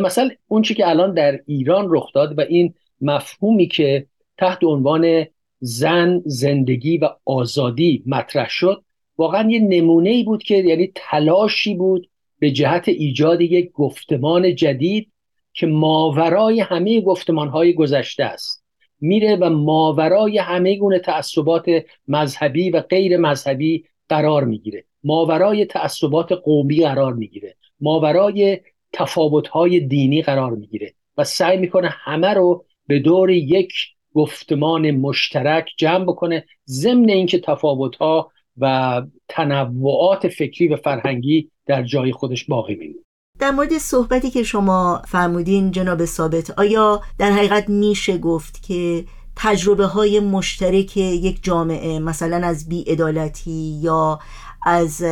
مثلا 0.00 0.30
اون 0.48 0.62
چی 0.62 0.74
که 0.74 0.88
الان 0.88 1.14
در 1.14 1.40
ایران 1.46 1.86
رخ 1.90 2.12
داد 2.14 2.38
و 2.38 2.40
این 2.40 2.74
مفهومی 3.00 3.66
که 3.66 4.06
تحت 4.38 4.64
عنوان 4.64 5.26
زن 5.60 6.22
زندگی 6.26 6.98
و 6.98 7.08
آزادی 7.24 8.02
مطرح 8.06 8.48
شد 8.48 8.84
واقعا 9.18 9.50
یه 9.50 9.60
نمونه 9.60 10.10
ای 10.10 10.24
بود 10.24 10.42
که 10.42 10.54
یعنی 10.54 10.92
تلاشی 10.94 11.74
بود 11.74 12.09
به 12.40 12.50
جهت 12.50 12.88
ایجاد 12.88 13.40
یک 13.40 13.72
گفتمان 13.72 14.54
جدید 14.54 15.12
که 15.52 15.66
ماورای 15.66 16.60
همه 16.60 17.00
گفتمان 17.00 17.48
های 17.48 17.72
گذشته 17.72 18.24
است. 18.24 18.64
میره 19.00 19.36
و 19.36 19.50
ماورای 19.50 20.38
همه 20.38 20.76
گونه 20.76 20.98
تعصبات 20.98 21.64
مذهبی 22.08 22.70
و 22.70 22.80
غیر 22.80 23.16
مذهبی 23.16 23.84
قرار 24.08 24.44
می‌گیره. 24.44 24.84
ماورای 25.04 25.64
تعصبات 25.64 26.32
قومی 26.32 26.80
قرار 26.80 27.14
می‌گیره. 27.14 27.56
ماورای 27.80 28.60
تفاوت 28.92 29.48
های 29.48 29.80
دینی 29.80 30.22
قرار 30.22 30.50
می‌گیره 30.50 30.94
و 31.16 31.24
سعی 31.24 31.58
می‌کنه 31.58 31.88
همه 31.88 32.28
رو 32.28 32.64
به 32.86 32.98
دور 32.98 33.30
یک 33.30 33.72
گفتمان 34.14 34.90
مشترک 34.90 35.70
جمع 35.76 36.04
بکنه 36.04 36.44
ضمن 36.66 37.08
اینکه 37.08 37.38
تفاوت 37.38 37.96
ها 37.96 38.32
و 38.60 39.02
تنوعات 39.28 40.28
فکری 40.28 40.68
و 40.68 40.76
فرهنگی 40.76 41.50
در 41.66 41.82
جای 41.82 42.12
خودش 42.12 42.44
باقی 42.44 42.74
میمونه. 42.74 43.00
در 43.38 43.50
مورد 43.50 43.78
صحبتی 43.78 44.30
که 44.30 44.42
شما 44.42 45.02
فرمودین 45.08 45.70
جناب 45.70 46.04
ثابت 46.04 46.58
آیا 46.58 47.00
در 47.18 47.30
حقیقت 47.30 47.68
میشه 47.68 48.18
گفت 48.18 48.62
که 48.62 49.04
تجربه 49.36 49.86
های 49.86 50.20
مشترک 50.20 50.96
یک 50.96 51.38
جامعه 51.42 51.98
مثلا 51.98 52.46
از 52.46 52.68
بیعدالتی 52.68 53.78
یا 53.82 54.18
از 54.66 55.02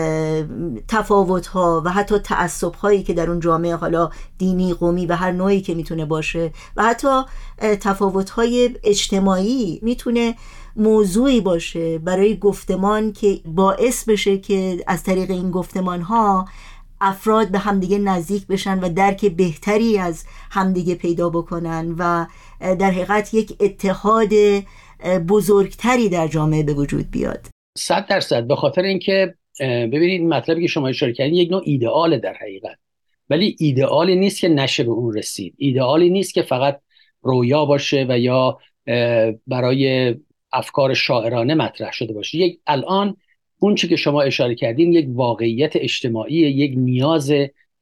تفاوت 0.89 1.47
ها 1.47 1.83
و 1.85 1.91
حتی 1.91 2.19
تعصب 2.19 2.75
هایی 2.75 3.03
که 3.03 3.15
در 3.15 3.31
اون 3.31 3.41
جامعه 3.41 3.77
حالا 3.77 4.11
دینی 4.39 4.75
قومی 4.75 5.07
و 5.07 5.15
هر 5.15 5.33
نوعی 5.33 5.61
که 5.61 5.75
می‌تونه 5.75 6.05
باشه 6.05 6.53
و 6.77 6.83
حتی 6.85 7.23
تفاوت 7.59 8.31
های 8.31 8.77
اجتماعی 8.85 9.81
می‌تونه 9.83 10.35
موضوعی 10.79 11.41
باشه 11.41 11.99
برای 11.99 12.37
گفتمان 12.37 13.13
که 13.13 13.41
باعث 13.45 14.09
بشه 14.09 14.39
که 14.39 14.77
از 14.87 15.03
طریق 15.03 15.31
این 15.31 15.51
گفتمان 15.51 16.01
ها 16.01 16.49
افراد 17.01 17.49
به 17.49 17.59
همدیگه 17.59 17.99
نزدیک 17.99 18.47
بشن 18.47 18.81
و 18.81 18.89
درک 18.89 19.25
بهتری 19.25 19.99
از 19.99 20.25
همدیگه 20.51 20.95
پیدا 20.95 21.31
بکنن 21.31 21.95
و 21.99 22.27
در 22.61 22.91
حقیقت 22.91 23.35
یک 23.35 23.53
اتحاد 23.61 24.29
بزرگتری 25.29 26.09
در 26.09 26.29
جامعه 26.29 26.63
به 26.63 26.75
وجود 26.75 27.11
بیاد. 27.11 27.47
صد 27.79 28.07
درصد. 28.07 28.47
به 28.47 28.57
خاطر 28.57 28.83
اینکه 28.83 29.35
ببینید 29.61 30.23
مطلبی 30.23 30.61
که 30.61 30.67
شما 30.67 30.89
اشاره 30.89 31.13
کردین 31.13 31.35
یک 31.35 31.51
نوع 31.51 31.63
ایدئال 31.65 32.19
در 32.19 32.35
حقیقت. 32.35 32.77
ولی 33.31 33.57
ایدئالی 33.59 34.17
نیست 34.17 34.41
که 34.41 34.49
نشه 34.49 34.85
به 34.85 34.91
اون 34.91 35.15
رسید. 35.15 35.55
ایدئالی 35.59 36.11
نیست 36.11 36.35
که 36.35 36.43
فقط 36.43 36.81
رویا 37.23 37.65
باشه 37.65 38.07
و 38.09 38.19
یا 38.19 38.59
برای 39.47 40.15
افکار 40.53 40.95
شاعرانه 40.95 41.55
مطرح 41.55 41.93
شده 41.93 42.13
باشه. 42.13 42.39
یک 42.39 42.59
الان 42.67 43.17
اون 43.59 43.75
چی 43.75 43.89
که 43.89 43.97
شما 43.97 44.23
اشاره 44.23 44.55
کردین 44.55 44.93
یک 44.93 45.07
واقعیت 45.09 45.77
اجتماعی 45.77 46.35
یک 46.35 46.73
نیاز 46.77 47.33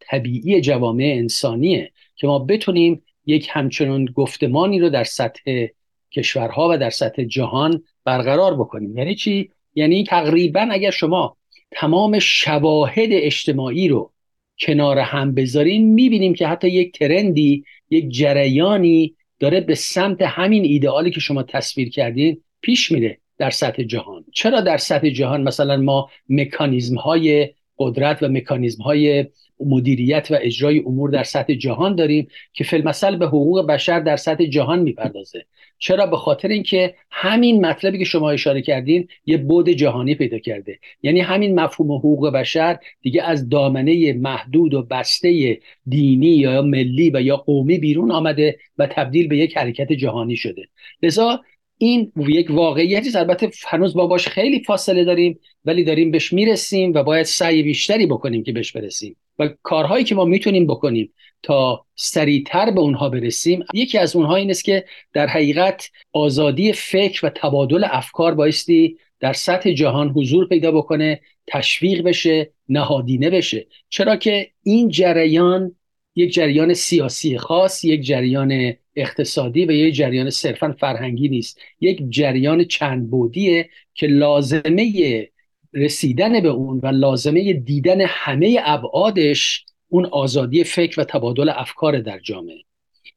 طبیعی 0.00 0.60
جوامع 0.60 1.12
انسانیه 1.16 1.92
که 2.16 2.26
ما 2.26 2.38
بتونیم 2.38 3.02
یک 3.26 3.48
همچنان 3.50 4.04
گفتمانی 4.04 4.78
رو 4.78 4.88
در 4.88 5.04
سطح 5.04 5.66
کشورها 6.12 6.68
و 6.70 6.78
در 6.78 6.90
سطح 6.90 7.24
جهان 7.24 7.82
برقرار 8.04 8.54
بکنیم. 8.54 8.98
یعنی 8.98 9.14
چی؟ 9.14 9.50
یعنی 9.74 10.04
تقریبا 10.04 10.68
اگر 10.70 10.90
شما 10.90 11.36
تمام 11.70 12.18
شواهد 12.18 13.08
اجتماعی 13.10 13.88
رو 13.88 14.12
کنار 14.58 14.98
هم 14.98 15.34
بذاریم 15.34 15.86
می‌بینیم 15.86 16.34
که 16.34 16.46
حتی 16.46 16.68
یک 16.68 16.98
ترندی 16.98 17.64
یک 17.90 18.10
جریانی 18.10 19.14
داره 19.38 19.60
به 19.60 19.74
سمت 19.74 20.22
همین 20.22 20.64
ایدئالی 20.64 21.10
که 21.10 21.20
شما 21.20 21.42
تصویر 21.42 21.90
کردین 21.90 22.42
پیش 22.60 22.92
میره 22.92 23.18
در 23.38 23.50
سطح 23.50 23.82
جهان. 23.82 24.24
چرا 24.32 24.60
در 24.60 24.76
سطح 24.76 25.08
جهان؟ 25.10 25.42
مثلا 25.42 25.76
ما 25.76 26.10
مکانیزم 26.28 26.96
های 26.96 27.48
قدرت 27.78 28.22
و 28.22 28.28
مکانیزم 28.28 28.82
های 28.82 29.26
مدیریت 29.60 30.28
و 30.30 30.38
اجرای 30.40 30.78
امور 30.78 31.10
در 31.10 31.22
سطح 31.22 31.54
جهان 31.54 31.94
داریم 31.94 32.28
که 32.52 32.64
فیلمسل 32.64 33.16
به 33.16 33.26
حقوق 33.26 33.66
بشر 33.66 34.00
در 34.00 34.16
سطح 34.16 34.44
جهان 34.44 34.78
می‌پردازه. 34.78 35.44
چرا؟ 35.78 36.06
به 36.06 36.16
خاطر 36.16 36.48
اینکه 36.48 36.94
همین 37.10 37.66
مطلبی 37.66 37.98
که 37.98 38.04
شما 38.04 38.30
اشاره 38.30 38.62
کردین 38.62 39.08
یه 39.26 39.36
بود 39.36 39.68
جهانی 39.68 40.14
پیدا 40.14 40.38
کرده. 40.38 40.78
یعنی 41.02 41.20
همین 41.20 41.60
مفهوم 41.60 41.92
حقوق 41.92 42.30
بشر 42.30 42.78
دیگه 43.02 43.22
از 43.22 43.48
دامنه 43.48 44.12
محدود 44.12 44.74
و 44.74 44.82
بسته 44.82 45.60
دینی 45.86 46.26
یا 46.26 46.62
ملی 46.62 47.10
و 47.14 47.20
یا 47.20 47.36
قومی 47.36 47.78
بیرون 47.78 48.10
آمده 48.10 48.58
و 48.78 48.86
تبدیل 48.86 49.28
به 49.28 49.36
یک 49.36 49.56
حرکت 49.56 49.92
جهانی 49.92 50.36
شده. 50.36 50.68
لذا 51.02 51.40
این 51.78 52.12
یک 52.16 52.50
واقعیتی 52.50 53.18
البته 53.18 53.50
هنوز 53.66 53.96
ما 53.96 54.06
باش 54.06 54.28
خیلی 54.28 54.64
فاصله 54.64 55.04
داریم 55.04 55.40
ولی 55.64 55.84
داریم 55.84 56.10
بهش 56.10 56.32
می‌رسیم 56.32 56.92
و 56.94 57.02
باید 57.02 57.26
سعی 57.26 57.62
بیشتری 57.62 58.06
بکنیم 58.06 58.42
که 58.42 58.52
بهش 58.52 58.72
برسیم. 58.72 59.16
و 59.38 59.48
کارهایی 59.62 60.04
که 60.04 60.14
ما 60.14 60.24
می‌تونیم 60.24 60.66
بکنیم 60.66 61.12
تا 61.42 61.84
سریعتر 61.94 62.70
به 62.70 62.80
اونها 62.80 63.08
برسیم 63.08 63.64
یکی 63.74 63.98
از 63.98 64.16
اونها 64.16 64.36
این 64.36 64.50
است 64.50 64.64
که 64.64 64.84
در 65.12 65.26
حقیقت 65.26 65.90
آزادی 66.12 66.72
فکر 66.72 67.26
و 67.26 67.30
تبادل 67.34 67.84
افکار 67.90 68.34
بایستی 68.34 68.96
در 69.20 69.32
سطح 69.32 69.72
جهان 69.72 70.08
حضور 70.08 70.48
پیدا 70.48 70.72
بکنه 70.72 71.20
تشویق 71.46 72.02
بشه 72.02 72.50
نهادینه 72.68 73.30
بشه. 73.30 73.66
چرا 73.88 74.16
که 74.16 74.50
این 74.62 74.88
جریان 74.88 75.76
یک 76.16 76.34
جریان 76.34 76.74
سیاسی 76.74 77.38
خاص 77.38 77.84
یک 77.84 78.02
جریان 78.02 78.74
اقتصادی 78.96 79.64
و 79.64 79.70
یک 79.70 79.94
جریان 79.94 80.30
صرفا 80.30 80.76
فرهنگی 80.80 81.28
نیست. 81.28 81.60
یک 81.80 82.02
جریان 82.08 82.64
چند 82.64 83.10
بودیه 83.10 83.70
که 83.94 84.06
لازمه 84.06 85.28
رسیدن 85.74 86.40
به 86.40 86.48
اون 86.48 86.80
و 86.82 86.86
لازمه 86.86 87.52
دیدن 87.52 88.00
همه 88.00 88.60
ابعادش 88.64 89.64
اون 89.88 90.06
آزادی 90.06 90.64
فکر 90.64 91.00
و 91.00 91.04
تبادل 91.04 91.48
افکار 91.48 91.98
در 91.98 92.18
جامعه. 92.18 92.56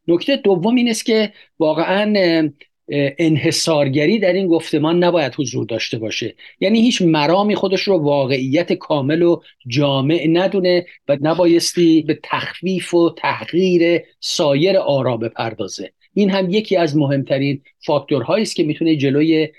نکته 0.07 0.35
دوم 0.35 0.75
این 0.75 0.89
است 0.89 1.05
که 1.05 1.33
واقعا 1.59 2.49
انحصارگری 2.91 4.19
در 4.19 4.33
این 4.33 4.47
گفتمان 4.47 5.03
نباید 5.03 5.33
حضور 5.37 5.65
داشته 5.65 5.97
باشه. 5.97 6.35
یعنی 6.59 6.81
هیچ 6.81 7.01
مرامی 7.01 7.55
خودش 7.55 7.81
رو 7.81 7.97
واقعیت 7.97 8.73
کامل 8.73 9.21
و 9.21 9.41
جامع 9.67 10.27
ندونه 10.29 10.85
و 11.07 11.17
نبایستی 11.21 12.01
به 12.01 12.19
تخفیف 12.23 12.93
و 12.93 13.15
تحقیر 13.17 14.01
سایر 14.19 14.77
آرا 14.77 15.17
بپردازه. 15.17 15.91
این 16.13 16.29
هم 16.29 16.49
یکی 16.49 16.75
از 16.75 16.97
مهمترین 16.97 17.61
فاکتورهایی 17.85 18.43
است 18.43 18.55
که 18.55 18.63
می‌تونه 18.63 18.95
جلوی 18.95 19.49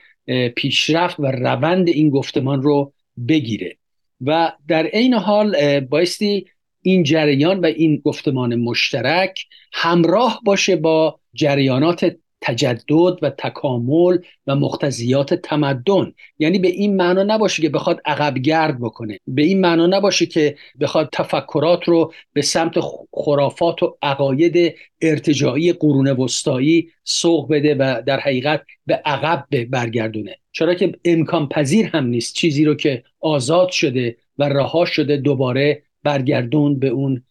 پیشرفت 0.57 1.21
و 1.21 1.27
روند 1.27 1.88
این 1.88 2.11
گفتمان 2.11 2.62
رو 2.62 2.93
بگیره. 3.29 3.77
و 4.21 4.53
در 4.69 4.87
عین 4.87 5.14
حال 5.14 5.81
بایستی 5.81 6.47
این 6.83 7.03
جریان 7.03 7.61
و 7.61 7.66
این 7.66 8.03
گفتمان 8.05 8.55
مشترک 8.55 9.47
همراه 9.73 10.40
باشه 10.45 10.77
با 10.77 11.21
جریانات 11.35 12.16
تجدد 12.40 13.22
و 13.22 13.31
تکامل 13.38 14.18
و 14.46 14.57
مقتضیات 14.57 15.35
تمدن. 15.35 16.12
یعنی 16.38 16.59
به 16.59 16.68
این 16.68 16.96
معنا 16.96 17.22
نباشه 17.22 17.62
که 17.62 17.68
بخواد 17.68 18.00
عقب 18.05 18.38
گرد 18.38 18.81
بکنه. 18.81 19.18
به 19.26 19.42
این 19.42 19.61
معنا 19.61 19.87
نباشه 19.87 20.26
که 20.26 20.57
بخواد 20.81 21.09
تفکرات 21.12 21.85
رو 21.85 22.12
به 22.33 22.42
سمت 22.42 22.74
خرافات 23.12 23.83
و 23.83 23.96
عقاید 24.03 24.74
ارتجاعی 25.00 25.72
قرون 25.72 26.09
وسطایی 26.09 26.90
سوق 27.05 27.53
بده 27.53 27.74
و 27.74 28.03
در 28.07 28.20
حقیقت 28.20 28.62
به 28.87 28.94
عقب 28.94 29.64
برگردونه. 29.70 30.37
چرا 30.53 30.74
که 30.74 30.92
امکان 31.05 31.48
پذیر 31.48 31.87
هم 31.87 32.07
نیست 32.07 32.35
چیزی 32.35 32.64
رو 32.64 32.74
که 32.74 33.03
آزاد 33.20 33.68
شده 33.68 34.16
و 34.38 34.48
رها 34.48 34.85
شده 34.85 35.16
دوباره 35.16 35.83
برگردون 36.03 36.79
به 36.79 36.88
اون 36.88 37.22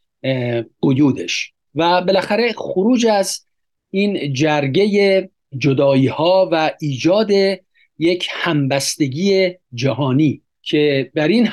قیودش. 0.82 1.54
و 1.76 2.02
بالاخره 2.02 2.54
خروج 2.54 3.06
از 3.06 3.46
این 3.92 4.34
جرگه 4.34 5.30
جدایی 5.58 6.08
ها 6.08 6.50
و 6.52 6.72
ایجاد 6.82 7.32
یک 7.98 8.28
همبستگی 8.32 9.52
جهانی 9.74 10.42
که 10.62 11.12
بر 11.14 11.28
این 11.28 11.50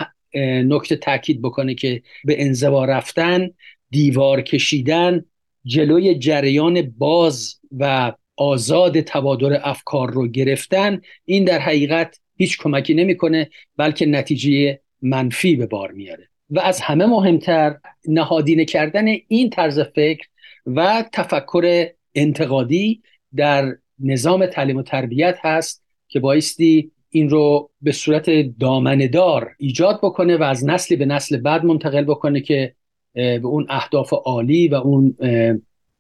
نکته 0.64 0.96
تاکید 0.96 1.42
بکنه 1.42 1.74
که 1.74 2.02
به 2.24 2.42
انزوا 2.42 2.84
رفتن 2.84 3.50
دیوار 3.90 4.42
کشیدن 4.42 5.24
جلوی 5.64 6.14
جریان 6.14 6.94
باز 6.98 7.54
و 7.78 8.12
آزاد 8.36 9.00
تبادل 9.00 9.58
افکار 9.62 10.10
رو 10.10 10.28
گرفتن 10.28 11.00
این 11.24 11.44
در 11.44 11.58
حقیقت 11.58 12.20
هیچ 12.36 12.58
کمکی 12.58 12.94
نمی‌کنه 12.94 13.50
بلکه 13.76 14.06
نتیجه 14.06 14.80
منفی 15.02 15.56
به 15.56 15.66
بار 15.66 15.92
میاره 15.92 16.28
و 16.50 16.60
از 16.60 16.80
همه 16.80 17.06
مهمتر 17.06 17.76
نهادینه 18.08 18.64
کردن 18.64 19.06
این 19.28 19.50
طرز 19.50 19.80
فکر 19.80 20.26
و 20.66 21.04
تفکر 21.12 21.86
انتقادی 22.16 23.02
در 23.36 23.76
نظام 23.98 24.46
تعلیم 24.46 24.76
و 24.76 24.82
تربیت 24.82 25.38
هست 25.42 25.82
که 26.08 26.20
بایستی 26.20 26.90
این 27.10 27.30
رو 27.30 27.70
به 27.82 27.92
صورت 27.92 28.30
دامندار 28.60 29.50
ایجاد 29.58 30.00
بکنه 30.02 30.36
و 30.36 30.42
از 30.42 30.64
نسلی 30.64 30.96
به 30.96 31.06
نسل 31.06 31.36
بعد 31.36 31.64
منتقل 31.64 32.04
بکنه 32.04 32.40
که 32.40 32.74
به 33.14 33.40
اون 33.46 33.66
اهداف 33.68 34.12
عالی 34.12 34.68
و 34.68 34.74
اون 34.74 35.16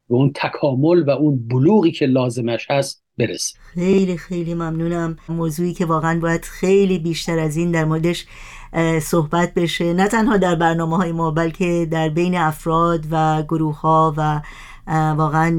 به 0.08 0.14
اون 0.14 0.32
تکامل 0.34 1.02
و 1.02 1.10
اون 1.10 1.48
بلوغی 1.48 1.90
که 1.90 2.06
لازمش 2.06 2.66
هست 2.70 3.02
برسه. 3.18 3.58
خیلی 3.74 4.16
خیلی 4.16 4.54
ممنونم. 4.54 5.16
موضوعی 5.28 5.74
که 5.74 5.86
واقعا 5.86 6.20
باید 6.20 6.44
خیلی 6.44 6.98
بیشتر 6.98 7.38
از 7.38 7.56
این 7.56 7.70
در 7.70 7.84
موردش 7.84 8.26
صحبت 9.02 9.54
بشه. 9.54 9.92
نه 9.92 10.08
تنها 10.08 10.36
در 10.36 10.54
برنامه 10.54 10.96
های 10.96 11.12
ما 11.12 11.30
بلکه 11.30 11.88
در 11.90 12.08
بین 12.08 12.36
افراد 12.36 13.04
و 13.10 13.42
گروه 13.42 13.80
ها 13.80 14.14
و 14.16 14.40
واقعا 15.16 15.50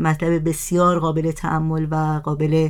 مطلب 0.00 0.48
بسیار 0.48 0.98
قابل 0.98 1.30
تعمل 1.30 1.86
و 1.90 2.20
قابل 2.24 2.68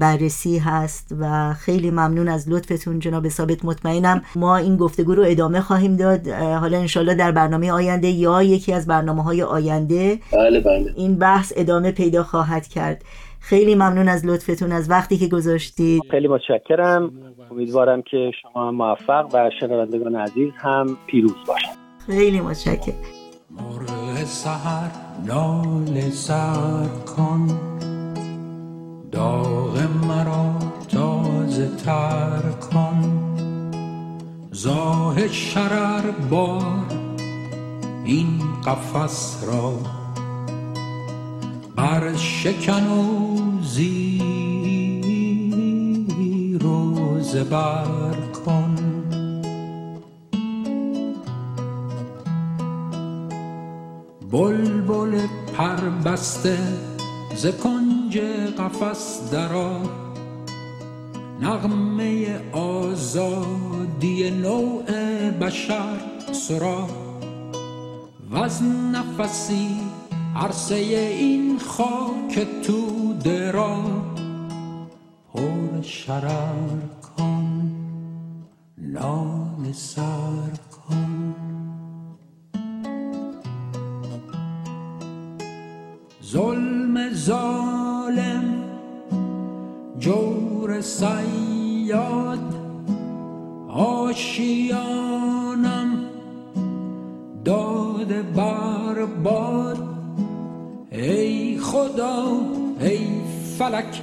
بررسی 0.00 0.58
هست 0.58 1.14
و 1.20 1.54
خیلی 1.54 1.90
ممنون 1.90 2.28
از 2.28 2.48
لطفتون 2.48 2.98
جناب 2.98 3.28
ثابت. 3.28 3.64
مطمئنم 3.64 4.22
ما 4.36 4.56
این 4.56 4.76
گفتگو 4.76 5.14
رو 5.14 5.22
ادامه 5.26 5.60
خواهیم 5.60 5.96
داد. 5.96 6.28
حالا 6.28 6.78
انشالله 6.78 7.14
در 7.14 7.32
برنامه 7.32 7.72
آینده 7.72 8.08
یا 8.08 8.42
یکی 8.42 8.72
از 8.72 8.86
برنامه 8.86 9.22
های 9.22 9.42
آینده 9.42 10.18
بله 10.32 10.60
بله. 10.60 10.92
این 10.96 11.18
بحث 11.18 11.52
ادامه 11.56 11.92
پیدا 11.92 12.22
خواهد 12.22 12.66
کرد. 12.66 13.04
خیلی 13.40 13.74
ممنون 13.74 14.08
از 14.08 14.26
لطفتون 14.26 14.72
از 14.72 14.90
وقتی 14.90 15.16
که 15.16 15.28
گذاشتید. 15.28 16.02
خیلی 16.10 16.28
متشکرم. 16.28 17.12
امیدوارم 17.50 18.02
که 18.02 18.30
شما 18.42 18.72
موفق 18.72 19.28
و 19.32 19.50
شنوندگان 19.60 20.14
عزیز 20.14 20.50
هم 20.56 20.96
پیروز 21.06 21.36
باشند 21.46 21.76
خیلی 22.06 22.40
متشکرم. 22.40 23.19
مرغ 23.50 24.24
سهر 24.24 24.90
نال 25.26 26.10
سر 26.10 26.88
کن. 27.16 27.46
داغ 29.12 29.82
مرا 30.06 30.54
تازه 30.88 31.68
تر 31.84 32.42
کن. 32.72 33.02
زاه 34.52 35.28
شرر 35.28 36.10
بار 36.10 36.86
این 38.04 38.40
قفس 38.66 39.44
را. 39.46 39.72
بر 41.76 42.16
شکن 42.16 42.86
و 42.86 43.36
زیر 43.62 44.20
و 46.66 47.20
زبر 47.20 48.19
بلبل 54.30 55.20
پر 55.56 55.88
بسته 56.04 56.58
ز 57.36 57.46
کنج 57.46 58.18
قفس 58.58 59.30
درا 59.32 59.82
نغمه 61.40 62.40
آزادی 62.52 64.30
نوع 64.30 64.84
بشر 65.30 65.98
سرا. 66.32 66.86
و 68.30 68.36
از 68.36 68.62
نفسی 68.92 69.80
عرصه 70.36 70.74
این 70.74 71.58
خاک 71.58 72.46
تو 72.62 73.12
درا 73.24 73.82
پر 75.34 75.82
شرر 75.82 76.78
کن 77.16 77.70
نال 78.78 79.72
سر 79.72 80.69
جور 90.00 90.80
سیاد 90.80 92.54
آشیانم 93.68 95.10
داده 97.44 98.22
بر 98.22 99.04
باد. 99.24 99.78
ای 100.92 101.58
خدا 101.58 102.24
ای 102.80 103.06
فلک 103.58 104.02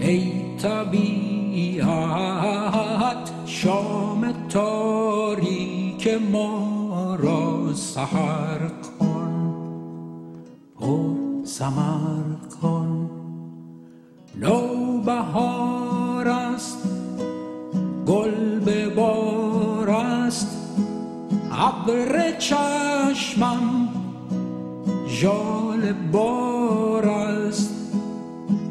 ای 0.00 0.32
طبیعت 0.62 1.86
شام 3.46 4.32
تاریک 4.48 6.08
ما 6.32 7.16
را 7.18 7.74
سحر 7.74 8.58
کن. 8.98 9.54
پر 10.80 11.14
سمر 11.44 12.36
کن. 12.62 13.10
نو 14.40 14.87
بهار 15.00 16.28
است 16.28 16.78
گل 18.06 18.58
به 18.58 18.88
بار 18.88 19.90
است. 19.90 20.56
ابر 21.52 22.30
چشمم 22.38 23.88
جال 25.20 25.92
بار 26.12 27.08
است. 27.08 27.74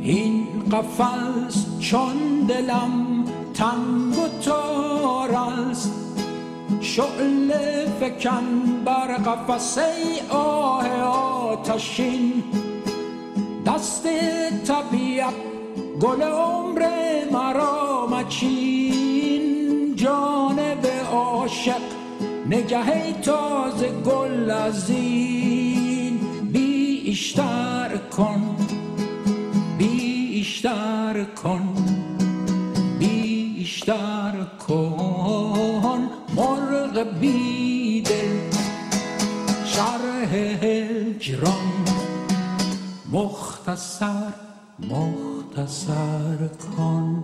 این 0.02 0.48
قفس 0.72 1.66
چون 1.80 2.18
دلم 2.48 3.24
تنگ 3.54 4.18
و 4.18 4.42
تار 4.46 5.32
است. 5.32 5.92
شعل 6.82 7.52
فکن 8.00 8.46
بر 8.86 9.08
قفسه 9.08 9.92
آه 10.30 11.02
آتشین. 11.02 12.44
دست 13.66 14.08
طبیعت 14.68 15.34
گل 16.02 16.22
عمر 16.22 16.86
مرا 17.32 18.08
مچین 18.12 19.96
جانب 19.96 20.88
عاشق 21.12 21.82
نگه 22.50 23.22
تازه 23.22 23.90
گل 23.90 24.50
از 24.52 24.90
این. 24.90 26.20
بیشتر 26.52 27.98
کن 28.18 28.56
بیشتر 29.78 31.24
کن 31.44 31.76
بیشتر 33.00 34.34
کن. 34.68 36.10
مرغ 36.36 37.20
بیدل 37.20 38.52
شرح 39.66 40.36
هجران 40.36 41.86
مختصر 43.12 44.47
مختصر 44.80 46.48
کن 46.48 47.24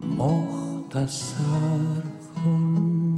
مختصر 0.00 1.40
کن. 2.34 3.15